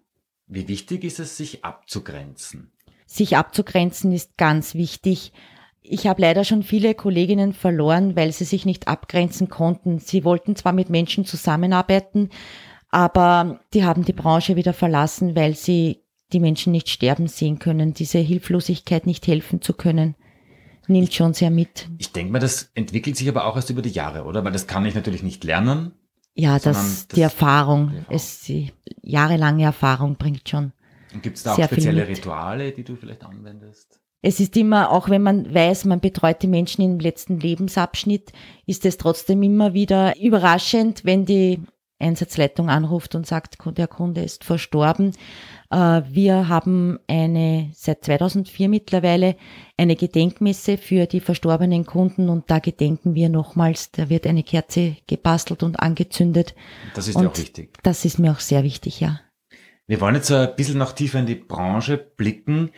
Wie 0.47 0.69
wichtig 0.69 1.05
ist 1.05 1.21
es, 1.21 1.37
sich 1.37 1.65
abzugrenzen? 1.65 2.73
Sich 3.07 3.37
abzugrenzen 3.37 4.13
ist 4.13 4.37
ganz 4.37 4.75
wichtig. 4.75 5.33
Ich 5.83 6.07
habe 6.07 6.23
leider 6.23 6.45
schon 6.45 6.63
viele 6.63 6.95
Kolleginnen 6.95 7.53
verloren, 7.53 8.17
weil 8.17 8.33
sie 8.33 8.45
sich 8.45 8.67
nicht 8.67 8.89
abgrenzen 8.89 9.49
konnten. 9.49 9.99
Sie 9.99 10.25
wollten 10.25 10.57
zwar 10.57 10.73
mit 10.73 10.91
Menschen 10.91 11.25
zusammenarbeiten, 11.25 12.31
aber 12.91 13.61
die 13.73 13.85
haben 13.85 14.05
die 14.05 14.13
Branche 14.13 14.57
wieder 14.57 14.73
verlassen, 14.73 15.35
weil 15.35 15.55
sie 15.55 16.03
die 16.33 16.41
Menschen 16.41 16.73
nicht 16.73 16.89
sterben 16.89 17.27
sehen 17.27 17.59
können, 17.59 17.95
diese 17.95 18.19
Hilflosigkeit 18.19 19.07
nicht 19.07 19.27
helfen 19.27 19.63
zu 19.63 19.73
können 19.73 20.15
nimmt 20.91 21.15
schon 21.15 21.33
sehr 21.33 21.51
mit. 21.51 21.89
Ich 21.99 22.13
denke 22.13 22.33
mal, 22.33 22.39
das 22.39 22.71
entwickelt 22.75 23.17
sich 23.17 23.29
aber 23.29 23.47
auch 23.47 23.57
erst 23.57 23.71
über 23.71 23.83
die 23.83 23.91
Jahre, 23.91 24.25
oder? 24.25 24.45
Weil 24.45 24.53
das 24.53 24.67
kann 24.67 24.85
ich 24.85 24.95
natürlich 24.95 25.23
nicht 25.23 25.45
lernen. 25.45 25.93
Ja, 26.35 26.55
das, 26.55 26.63
das 26.65 27.09
die 27.09 27.23
Erfahrung, 27.23 27.89
die 27.91 27.97
Erfahrung. 27.97 28.15
Es, 28.17 28.41
die 28.41 28.73
jahrelange 29.03 29.65
Erfahrung 29.65 30.17
bringt 30.17 30.49
schon. 30.49 30.73
Und 31.13 31.23
gibt 31.23 31.39
es 31.39 31.43
da 31.43 31.55
auch 31.55 31.65
spezielle 31.65 32.07
Rituale, 32.07 32.73
die 32.73 32.85
du 32.85 32.97
vielleicht 32.97 33.25
anwendest? 33.25 34.01
Es 34.23 34.39
ist 34.39 34.57
immer, 34.57 34.91
auch 34.91 35.09
wenn 35.09 35.23
man 35.23 35.53
weiß, 35.53 35.87
man 35.87 36.01
betreut 36.01 36.43
die 36.43 36.47
Menschen 36.47 36.83
im 36.83 37.01
letzten 37.01 37.41
Lebensabschnitt, 37.41 38.33
ist 38.67 38.85
es 38.85 38.99
trotzdem 38.99 39.43
immer 39.43 39.73
wieder 39.73 40.19
überraschend, 40.21 41.05
wenn 41.05 41.25
die 41.25 41.61
Einsatzleitung 42.01 42.69
anruft 42.69 43.15
und 43.15 43.27
sagt, 43.27 43.59
der 43.77 43.87
Kunde 43.87 44.23
ist 44.23 44.45
verstorben. 44.45 45.13
Äh, 45.71 46.03
wir 46.09 46.49
haben 46.49 46.99
eine, 47.07 47.71
seit 47.75 48.05
2004 48.05 48.69
mittlerweile, 48.69 49.37
eine 49.77 49.97
Gedenkmesse 49.97 50.79
für 50.79 51.07
die 51.07 51.21
verstorbenen 51.21 51.87
Kunden 51.87 52.29
und 52.29 52.51
da 52.51 52.59
gedenken 52.59 53.15
wir 53.15 53.29
nochmals, 53.29 53.91
da 53.93 54.09
wird 54.09 54.27
eine 54.27 54.43
Kerze 54.43 54.97
gebastelt 55.07 55.63
und 55.63 55.81
angezündet. 55.81 56.55
Das 56.95 57.09
ist 57.09 57.17
und 57.17 57.23
ja 57.23 57.29
auch 57.31 57.39
wichtig. 57.39 57.79
Das 57.83 58.05
ist 58.05 58.19
mir 58.19 58.33
auch 58.33 58.41
sehr 58.41 58.65
wichtig, 58.65 59.01
ja. 59.01 59.21
Wir 59.87 60.01
wollen 60.01 60.15
jetzt 60.15 60.31
ein 60.31 60.55
bisschen 60.57 60.79
noch 60.79 60.93
tiefer 60.93 61.19
in 61.19 61.27
die 61.27 61.35
Branche 61.35 61.99
blicken. 61.99 62.71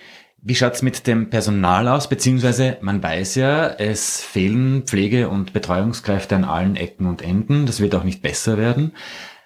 Wie 0.44 0.56
schaut's 0.56 0.82
mit 0.82 1.06
dem 1.06 1.30
Personal 1.30 1.86
aus? 1.86 2.08
Beziehungsweise 2.08 2.76
man 2.80 3.00
weiß 3.00 3.36
ja, 3.36 3.68
es 3.68 4.20
fehlen 4.20 4.82
Pflege- 4.82 5.28
und 5.28 5.52
Betreuungskräfte 5.52 6.34
an 6.34 6.42
allen 6.42 6.74
Ecken 6.74 7.06
und 7.06 7.22
Enden. 7.22 7.64
Das 7.64 7.78
wird 7.78 7.94
auch 7.94 8.02
nicht 8.02 8.22
besser 8.22 8.58
werden. 8.58 8.92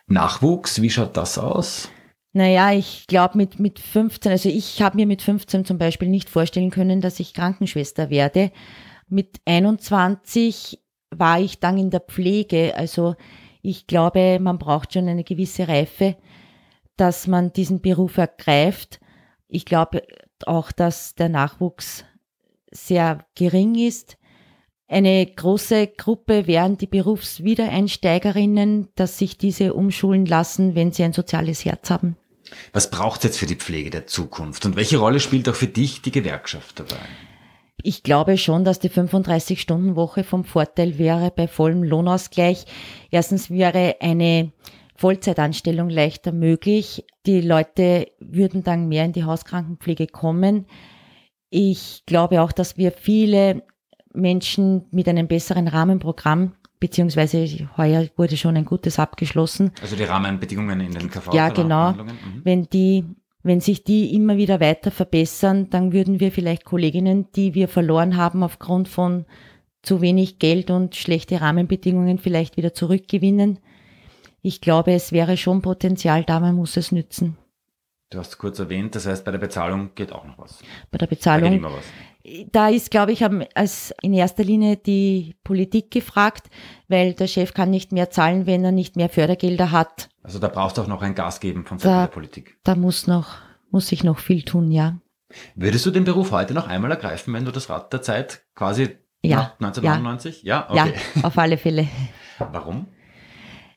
Nachwuchs, 0.07 0.81
wie 0.81 0.89
schaut 0.89 1.19
das 1.19 1.37
aus? 1.37 1.91
Naja, 2.33 2.73
ich 2.73 3.07
glaube 3.09 3.37
mit, 3.37 3.61
mit 3.61 3.79
15, 3.79 4.33
also 4.33 4.49
ich 4.49 4.81
habe 4.81 4.97
mir 4.97 5.07
mit 5.07 5.21
15 5.21 5.67
zum 5.67 5.77
Beispiel 5.77 6.09
nicht 6.09 6.31
vorstellen 6.31 6.71
können, 6.71 7.03
dass 7.03 7.21
ich 7.21 7.35
Krankenschwester 7.35 8.09
werde. 8.09 8.51
Mit 9.07 9.37
21 9.45 10.81
war 11.11 11.39
ich 11.41 11.61
dann 11.61 11.77
in 11.77 11.91
der 11.91 12.01
Pflege. 12.01 12.75
Also 12.75 13.17
ich 13.61 13.87
glaube, 13.87 14.39
man 14.41 14.59
braucht 14.59 14.95
schon 14.95 15.09
eine 15.09 15.25
gewisse 15.25 15.69
Reife, 15.69 16.17
dass 16.97 17.27
man 17.27 17.53
diesen 17.53 17.83
Beruf 17.83 18.17
ergreift. 18.17 18.99
Ich 19.47 19.67
glaube, 19.67 20.03
auch, 20.47 20.73
dass 20.73 21.15
der 21.15 21.29
Nachwuchs 21.29 22.05
sehr 22.71 23.27
gering 23.35 23.75
ist. 23.75 24.17
Eine 24.89 25.27
große 25.27 25.89
Gruppe 25.89 26.47
wären 26.47 26.79
die 26.79 26.87
Berufswiedereinsteigerinnen, 26.87 28.89
dass 28.95 29.19
sich 29.19 29.37
diese 29.37 29.75
umschulen 29.75 30.27
lassen, 30.27 30.75
wenn 30.75 30.93
sie 30.93 31.03
ein 31.03 31.13
soziales 31.13 31.65
Herz 31.65 31.91
haben. 31.91 32.17
Was 32.73 32.91
braucht 32.91 33.19
es 33.19 33.25
jetzt 33.25 33.39
für 33.39 33.47
die 33.47 33.57
Pflege 33.57 33.91
der 33.91 34.07
Zukunft 34.07 34.65
und 34.65 34.77
welche 34.77 34.99
Rolle 34.99 35.19
spielt 35.19 35.49
auch 35.49 35.55
für 35.55 35.67
dich 35.67 36.03
die 36.03 36.13
Gewerkschaft 36.13 36.79
dabei? 36.79 37.01
Ich 37.83 38.03
glaube 38.03 38.39
schon, 38.39 38.65
dass 38.65 38.79
die 38.79 38.91
35-Stunden-Woche 38.91 40.25
vom 40.25 40.45
Vorteil 40.45 40.99
wäre 40.99 41.31
bei 41.31 41.47
vollem 41.47 41.83
Lohnausgleich. 41.83 42.65
Erstens 43.11 43.51
wäre 43.51 43.97
eine 44.01 44.53
Vollzeitanstellung 44.97 45.91
leichter 45.91 46.33
möglich. 46.33 47.05
Die 47.27 47.41
Leute 47.41 48.09
würden 48.19 48.63
dann 48.63 48.89
mehr 48.89 49.05
in 49.05 49.13
die 49.13 49.25
Hauskrankenpflege 49.25 50.07
kommen. 50.07 50.67
Ich 51.51 52.05
glaube 52.07 52.43
auch, 52.43 52.53
dass 52.53 52.77
wir 52.77 52.93
viele 52.93 53.63
Menschen 54.13 54.87
mit 54.91 55.09
einem 55.09 55.29
besseren 55.29 55.69
Rahmenprogramm 55.69 56.53
beziehungsweise 56.81 57.47
heuer 57.77 58.07
wurde 58.17 58.37
schon 58.37 58.57
ein 58.57 58.65
gutes 58.65 58.99
abgeschlossen. 58.99 59.73
Also 59.81 59.97
die 59.97 60.05
Rahmenbedingungen 60.05 60.81
in 60.81 60.93
den 60.93 61.11
KV. 61.11 61.33
Ja, 61.33 61.49
genau. 61.49 61.93
Mhm. 61.93 62.41
Wenn 62.45 62.63
die, 62.65 63.05
wenn 63.43 63.61
sich 63.61 63.85
die 63.85 64.15
immer 64.15 64.37
wieder 64.37 64.61
weiter 64.61 64.91
verbessern, 64.91 65.71
dann 65.71 65.93
würden 65.93 66.21
wir 66.21 66.33
vielleicht 66.33 66.65
Kolleginnen, 66.65 67.29
die 67.35 67.55
wir 67.55 67.69
verloren 67.69 68.17
haben 68.17 68.43
aufgrund 68.43 68.89
von 68.89 69.25
zu 69.83 70.01
wenig 70.01 70.39
Geld 70.39 70.71
und 70.71 70.97
schlechte 70.97 71.41
Rahmenbedingungen 71.41 72.19
vielleicht 72.19 72.57
wieder 72.57 72.75
zurückgewinnen 72.75 73.61
ich 74.47 74.61
glaube, 74.61 74.93
es 74.93 75.11
wäre 75.11 75.37
schon 75.37 75.61
Potenzial 75.61 76.23
da, 76.23 76.39
man 76.39 76.55
muss 76.55 76.77
es 76.77 76.93
nützen. 76.93 77.37
Du 78.11 78.19
hast 78.19 78.39
kurz 78.39 78.61
erwähnt, 78.61 78.95
das 78.95 79.05
heißt, 79.05 79.25
bei 79.25 79.33
der 79.33 79.39
Bezahlung 79.39 79.91
geht 79.97 80.13
auch 80.13 80.25
noch 80.25 80.39
was. 80.39 80.61
Bei 80.93 80.99
der 80.99 81.09
Bezahlung. 81.09 81.61
Da, 81.61 81.71
da 82.53 82.69
ist, 82.69 82.93
glaube 82.93 83.11
ich, 83.11 83.25
als 83.57 83.93
in 84.01 84.15
erster 84.15 84.45
Linie 84.45 84.77
die 84.77 85.35
Politik 85.43 85.91
gefragt, 85.91 86.47
weil 86.87 87.15
der 87.15 87.27
Chef 87.27 87.53
kann 87.53 87.71
nicht 87.71 87.91
mehr 87.91 88.11
zahlen, 88.11 88.47
wenn 88.47 88.63
er 88.65 88.71
nicht 88.71 88.95
mehr 88.95 89.09
Fördergelder 89.09 89.73
hat. 89.73 90.09
Also 90.23 90.39
da 90.39 90.47
brauchst 90.47 90.79
du 90.79 90.83
auch 90.83 90.87
noch 90.87 91.03
ein 91.03 91.17
Gas 91.17 91.41
geben 91.41 91.67
von 91.67 91.81
Seiten 91.81 92.03
der 92.03 92.07
Politik. 92.07 92.57
Da 92.63 92.77
muss 92.77 93.09
noch, 93.09 93.39
muss 93.73 93.89
sich 93.89 94.05
noch 94.05 94.21
viel 94.21 94.45
tun, 94.45 94.71
ja. 94.71 95.01
Würdest 95.57 95.85
du 95.85 95.91
den 95.91 96.05
Beruf 96.05 96.31
heute 96.31 96.55
noch 96.55 96.69
einmal 96.69 96.93
ergreifen, 96.93 97.35
wenn 97.35 97.45
du 97.45 97.51
das 97.51 97.69
Rad 97.69 97.93
der 97.93 98.03
Zeit 98.03 98.45
quasi 98.55 98.97
ja, 99.23 99.55
1999? 99.59 100.45
Ja, 100.45 100.69
ja, 100.73 100.85
okay. 100.85 100.95
ja 101.17 101.25
auf 101.25 101.37
alle 101.37 101.59
Fälle. 101.59 101.89
Warum? 102.39 102.87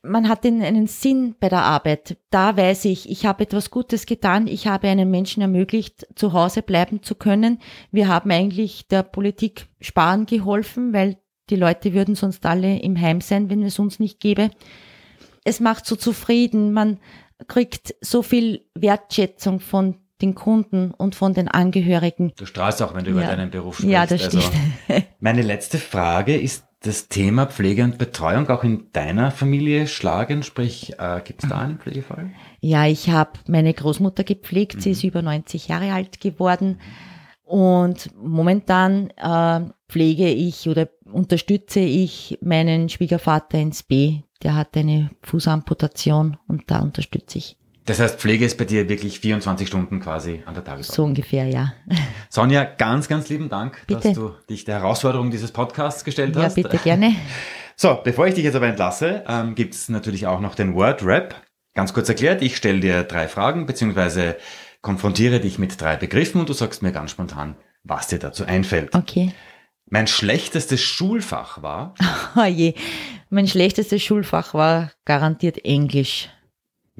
Man 0.02 0.28
hat 0.28 0.44
den, 0.44 0.62
einen 0.62 0.86
Sinn 0.86 1.34
bei 1.38 1.48
der 1.48 1.62
Arbeit. 1.62 2.16
Da 2.30 2.56
weiß 2.56 2.86
ich, 2.86 3.10
ich 3.10 3.26
habe 3.26 3.44
etwas 3.44 3.70
Gutes 3.70 4.06
getan, 4.06 4.46
ich 4.46 4.66
habe 4.66 4.88
einem 4.88 5.10
Menschen 5.10 5.42
ermöglicht, 5.42 6.06
zu 6.14 6.32
Hause 6.32 6.62
bleiben 6.62 7.02
zu 7.02 7.14
können. 7.14 7.60
Wir 7.90 8.08
haben 8.08 8.30
eigentlich 8.30 8.88
der 8.88 9.02
Politik 9.02 9.66
sparen 9.80 10.26
geholfen, 10.26 10.92
weil 10.92 11.18
die 11.50 11.56
Leute 11.56 11.92
würden 11.92 12.14
sonst 12.14 12.46
alle 12.46 12.78
im 12.78 13.00
Heim 13.00 13.20
sein, 13.20 13.50
wenn 13.50 13.62
es 13.62 13.78
uns 13.78 13.98
nicht 13.98 14.20
gäbe. 14.20 14.50
Es 15.44 15.60
macht 15.60 15.86
so 15.86 15.96
zufrieden, 15.96 16.72
man 16.72 16.98
kriegt 17.48 17.94
so 18.00 18.22
viel 18.22 18.64
Wertschätzung 18.74 19.60
von 19.60 19.96
den 20.22 20.34
Kunden 20.34 20.92
und 20.92 21.14
von 21.14 21.32
den 21.32 21.48
Angehörigen. 21.48 22.32
Du 22.36 22.44
strahlst 22.44 22.82
auch, 22.82 22.94
wenn 22.94 23.04
du 23.04 23.10
ja. 23.10 23.16
über 23.16 23.26
deinen 23.26 23.50
Beruf 23.50 23.76
sprichst. 23.76 23.92
Ja, 23.92 24.06
das 24.06 24.24
stimmt. 24.24 24.50
Also, 24.88 25.02
meine 25.20 25.42
letzte 25.42 25.78
Frage 25.78 26.36
ist 26.36 26.64
das 26.82 27.08
Thema 27.08 27.46
Pflege 27.46 27.84
und 27.84 27.98
Betreuung 27.98 28.48
auch 28.48 28.64
in 28.64 28.90
deiner 28.92 29.30
Familie 29.30 29.86
schlagen? 29.86 30.42
Sprich, 30.42 30.94
äh, 30.98 31.20
gibt 31.22 31.42
es 31.42 31.48
da 31.48 31.58
einen 31.58 31.78
Pflegefall? 31.78 32.30
Ja, 32.60 32.86
ich 32.86 33.10
habe 33.10 33.32
meine 33.46 33.74
Großmutter 33.74 34.24
gepflegt. 34.24 34.76
Mhm. 34.76 34.80
Sie 34.80 34.90
ist 34.92 35.04
über 35.04 35.22
90 35.22 35.68
Jahre 35.68 35.92
alt 35.92 36.20
geworden. 36.20 36.80
Und 37.44 38.10
momentan 38.16 39.10
äh, 39.16 39.60
pflege 39.88 40.28
ich 40.28 40.68
oder 40.68 40.88
unterstütze 41.04 41.80
ich 41.80 42.38
meinen 42.40 42.88
Schwiegervater 42.88 43.58
ins 43.58 43.82
B. 43.82 44.20
Der 44.42 44.54
hat 44.54 44.76
eine 44.76 45.10
Fußamputation 45.22 46.38
und 46.46 46.70
da 46.70 46.78
unterstütze 46.78 47.38
ich. 47.38 47.59
Das 47.90 47.98
heißt, 47.98 48.20
Pflege 48.20 48.44
ist 48.44 48.56
bei 48.56 48.64
dir 48.64 48.88
wirklich 48.88 49.18
24 49.18 49.66
Stunden 49.66 49.98
quasi 49.98 50.44
an 50.46 50.54
der 50.54 50.62
Tagesordnung. 50.62 50.94
So 50.94 51.02
ungefähr, 51.02 51.46
ja. 51.48 51.72
Sonja, 52.28 52.62
ganz, 52.62 53.08
ganz 53.08 53.28
lieben 53.28 53.48
Dank, 53.48 53.82
Bitte. 53.88 54.00
dass 54.00 54.12
du 54.12 54.32
dich 54.48 54.64
der 54.64 54.76
Herausforderung 54.76 55.32
dieses 55.32 55.50
Podcasts 55.50 56.04
gestellt 56.04 56.36
Ja, 56.36 56.42
hast. 56.42 56.54
bitte 56.54 56.78
gerne. 56.78 57.16
So, 57.74 57.98
bevor 58.04 58.28
ich 58.28 58.34
dich 58.34 58.44
jetzt 58.44 58.54
aber 58.54 58.68
entlasse, 58.68 59.24
ähm, 59.26 59.54
gibt 59.56 59.74
es 59.74 59.88
natürlich 59.88 60.26
auch 60.28 60.38
noch 60.40 60.54
den 60.54 60.74
Word 60.74 61.02
Rap. 61.02 61.34
Ganz 61.74 61.92
kurz 61.92 62.08
erklärt, 62.10 62.42
ich 62.42 62.56
stelle 62.56 62.78
dir 62.78 63.02
drei 63.04 63.26
Fragen, 63.26 63.64
beziehungsweise 63.66 64.36
konfrontiere 64.82 65.40
dich 65.40 65.58
mit 65.58 65.80
drei 65.80 65.96
Begriffen 65.96 66.40
und 66.40 66.48
du 66.48 66.52
sagst 66.52 66.82
mir 66.82 66.92
ganz 66.92 67.10
spontan, 67.10 67.56
was 67.82 68.06
dir 68.06 68.18
dazu 68.20 68.44
einfällt. 68.44 68.94
Okay. 68.94 69.32
Mein 69.86 70.06
schlechtestes 70.06 70.80
Schulfach 70.82 71.62
war, 71.62 71.94
Oh 72.36 72.44
je. 72.44 72.74
Mein 73.30 73.48
schlechtestes 73.48 74.00
Schulfach 74.02 74.54
war 74.54 74.92
garantiert 75.06 75.64
Englisch. 75.64 76.28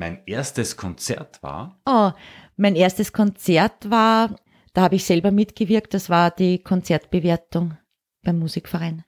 Mein 0.01 0.23
erstes 0.27 0.77
Konzert 0.77 1.43
war, 1.43 1.79
Oh, 1.87 2.11
mein 2.57 2.75
erstes 2.75 3.13
Konzert 3.13 3.89
war, 3.91 4.35
da 4.73 4.83
habe 4.83 4.97
ich 4.97 5.05
selber 5.05 5.31
mitgewirkt, 5.31 5.95
das 5.95 6.09
war 6.11 6.31
die 6.31 6.59
Konzertbewertung 6.63 7.77
beim 8.25 8.39
Musikverein. 8.39 9.05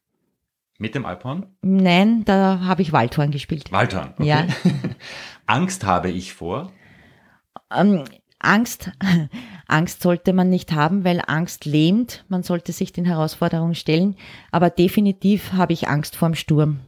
mit 0.78 0.94
dem 0.94 1.04
Alphorn, 1.06 1.46
Nein, 1.62 2.24
da 2.24 2.60
habe 2.60 2.82
ich 2.82 2.92
Waldhorn 2.92 3.30
gespielt. 3.30 3.72
Waldhorn. 3.72 4.12
Okay. 4.18 4.26
Ja. 4.26 4.46
Angst 5.46 5.84
habe 5.84 6.10
ich 6.10 6.34
vor, 6.34 6.70
Ähm, 7.74 8.04
Angst, 8.38 8.90
Angst 9.68 10.02
sollte 10.02 10.32
man 10.32 10.48
nicht 10.50 10.72
haben, 10.72 11.04
weil 11.04 11.22
Angst 11.26 11.64
lähmt. 11.64 12.24
Man 12.28 12.42
sollte 12.42 12.72
sich 12.72 12.92
den 12.92 13.04
Herausforderungen 13.04 13.74
stellen. 13.76 14.16
Aber 14.50 14.68
definitiv 14.68 15.52
habe 15.52 15.72
ich 15.72 15.88
Angst 15.88 16.16
vorm 16.16 16.34
Sturm. 16.34 16.80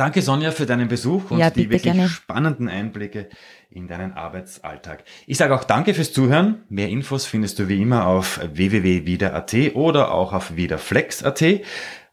Danke 0.00 0.22
Sonja 0.22 0.50
für 0.50 0.64
deinen 0.64 0.88
Besuch 0.88 1.30
und 1.30 1.40
Ja, 1.40 1.50
die 1.50 1.64
wirklich 1.64 1.82
gerne. 1.82 2.08
spannenden 2.08 2.68
Einblicke 2.68 3.28
in 3.70 3.86
deinen 3.86 4.14
Arbeitsalltag. 4.14 5.04
Ich 5.26 5.36
sage 5.36 5.54
auch 5.54 5.62
danke 5.62 5.92
fürs 5.92 6.14
Zuhören. 6.14 6.62
Mehr 6.70 6.88
Infos 6.88 7.26
findest 7.26 7.58
du 7.58 7.68
wie 7.68 7.82
immer 7.82 8.06
auf 8.06 8.40
www.wieder.at 8.42 9.54
oder 9.74 10.14
auch 10.14 10.32
auf 10.32 10.56
wiederflex.at. 10.56 11.44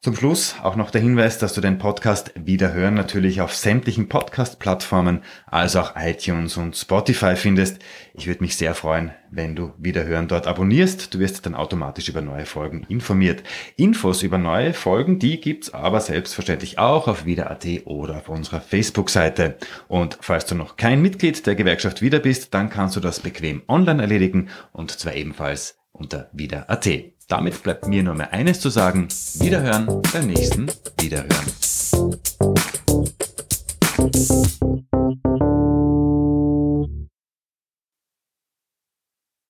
Zum 0.07 0.15
Schluss 0.15 0.55
auch 0.63 0.77
noch 0.77 0.89
der 0.89 1.01
Hinweis, 1.01 1.37
dass 1.37 1.51
du 1.51 1.59
den 1.59 1.79
Podcast 1.79 2.31
Wiederhören 2.35 2.93
natürlich 2.93 3.41
auf 3.41 3.53
sämtlichen 3.53 4.07
Podcast-Plattformen, 4.07 5.21
also 5.47 5.81
auch 5.81 5.95
iTunes 5.97 6.55
und 6.55 6.77
Spotify 6.77 7.35
findest. 7.35 7.79
Ich 8.13 8.25
würde 8.25 8.41
mich 8.41 8.55
sehr 8.55 8.73
freuen, 8.73 9.11
wenn 9.31 9.53
du 9.57 9.73
Wiederhören 9.77 10.29
dort 10.29 10.47
abonnierst. 10.47 11.13
Du 11.13 11.19
wirst 11.19 11.45
dann 11.45 11.55
automatisch 11.55 12.07
über 12.07 12.21
neue 12.21 12.45
Folgen 12.45 12.85
informiert. 12.87 13.43
Infos 13.75 14.23
über 14.23 14.37
neue 14.37 14.73
Folgen, 14.73 15.19
die 15.19 15.41
gibt's 15.41 15.73
aber 15.73 15.99
selbstverständlich 15.99 16.79
auch 16.79 17.09
auf 17.09 17.25
Wieder.at 17.25 17.65
oder 17.83 18.15
auf 18.15 18.29
unserer 18.29 18.61
Facebook-Seite. 18.61 19.57
Und 19.89 20.19
falls 20.21 20.45
du 20.45 20.55
noch 20.55 20.77
kein 20.77 21.01
Mitglied 21.01 21.45
der 21.45 21.55
Gewerkschaft 21.55 22.01
Wieder 22.01 22.19
bist, 22.19 22.53
dann 22.53 22.69
kannst 22.69 22.95
du 22.95 23.01
das 23.01 23.19
bequem 23.19 23.61
online 23.67 24.03
erledigen 24.03 24.47
und 24.71 24.89
zwar 24.89 25.15
ebenfalls 25.15 25.77
unter 25.91 26.29
Wieder.at. 26.31 27.16
Damit 27.27 27.61
bleibt 27.61 27.87
mir 27.87 28.03
nur 28.03 28.13
mehr 28.13 28.31
eines 28.31 28.61
zu 28.61 28.69
sagen. 28.69 29.09
Wiederhören 29.39 30.01
beim 30.13 30.27
nächsten 30.27 30.71
Wiederhören. 30.97 31.27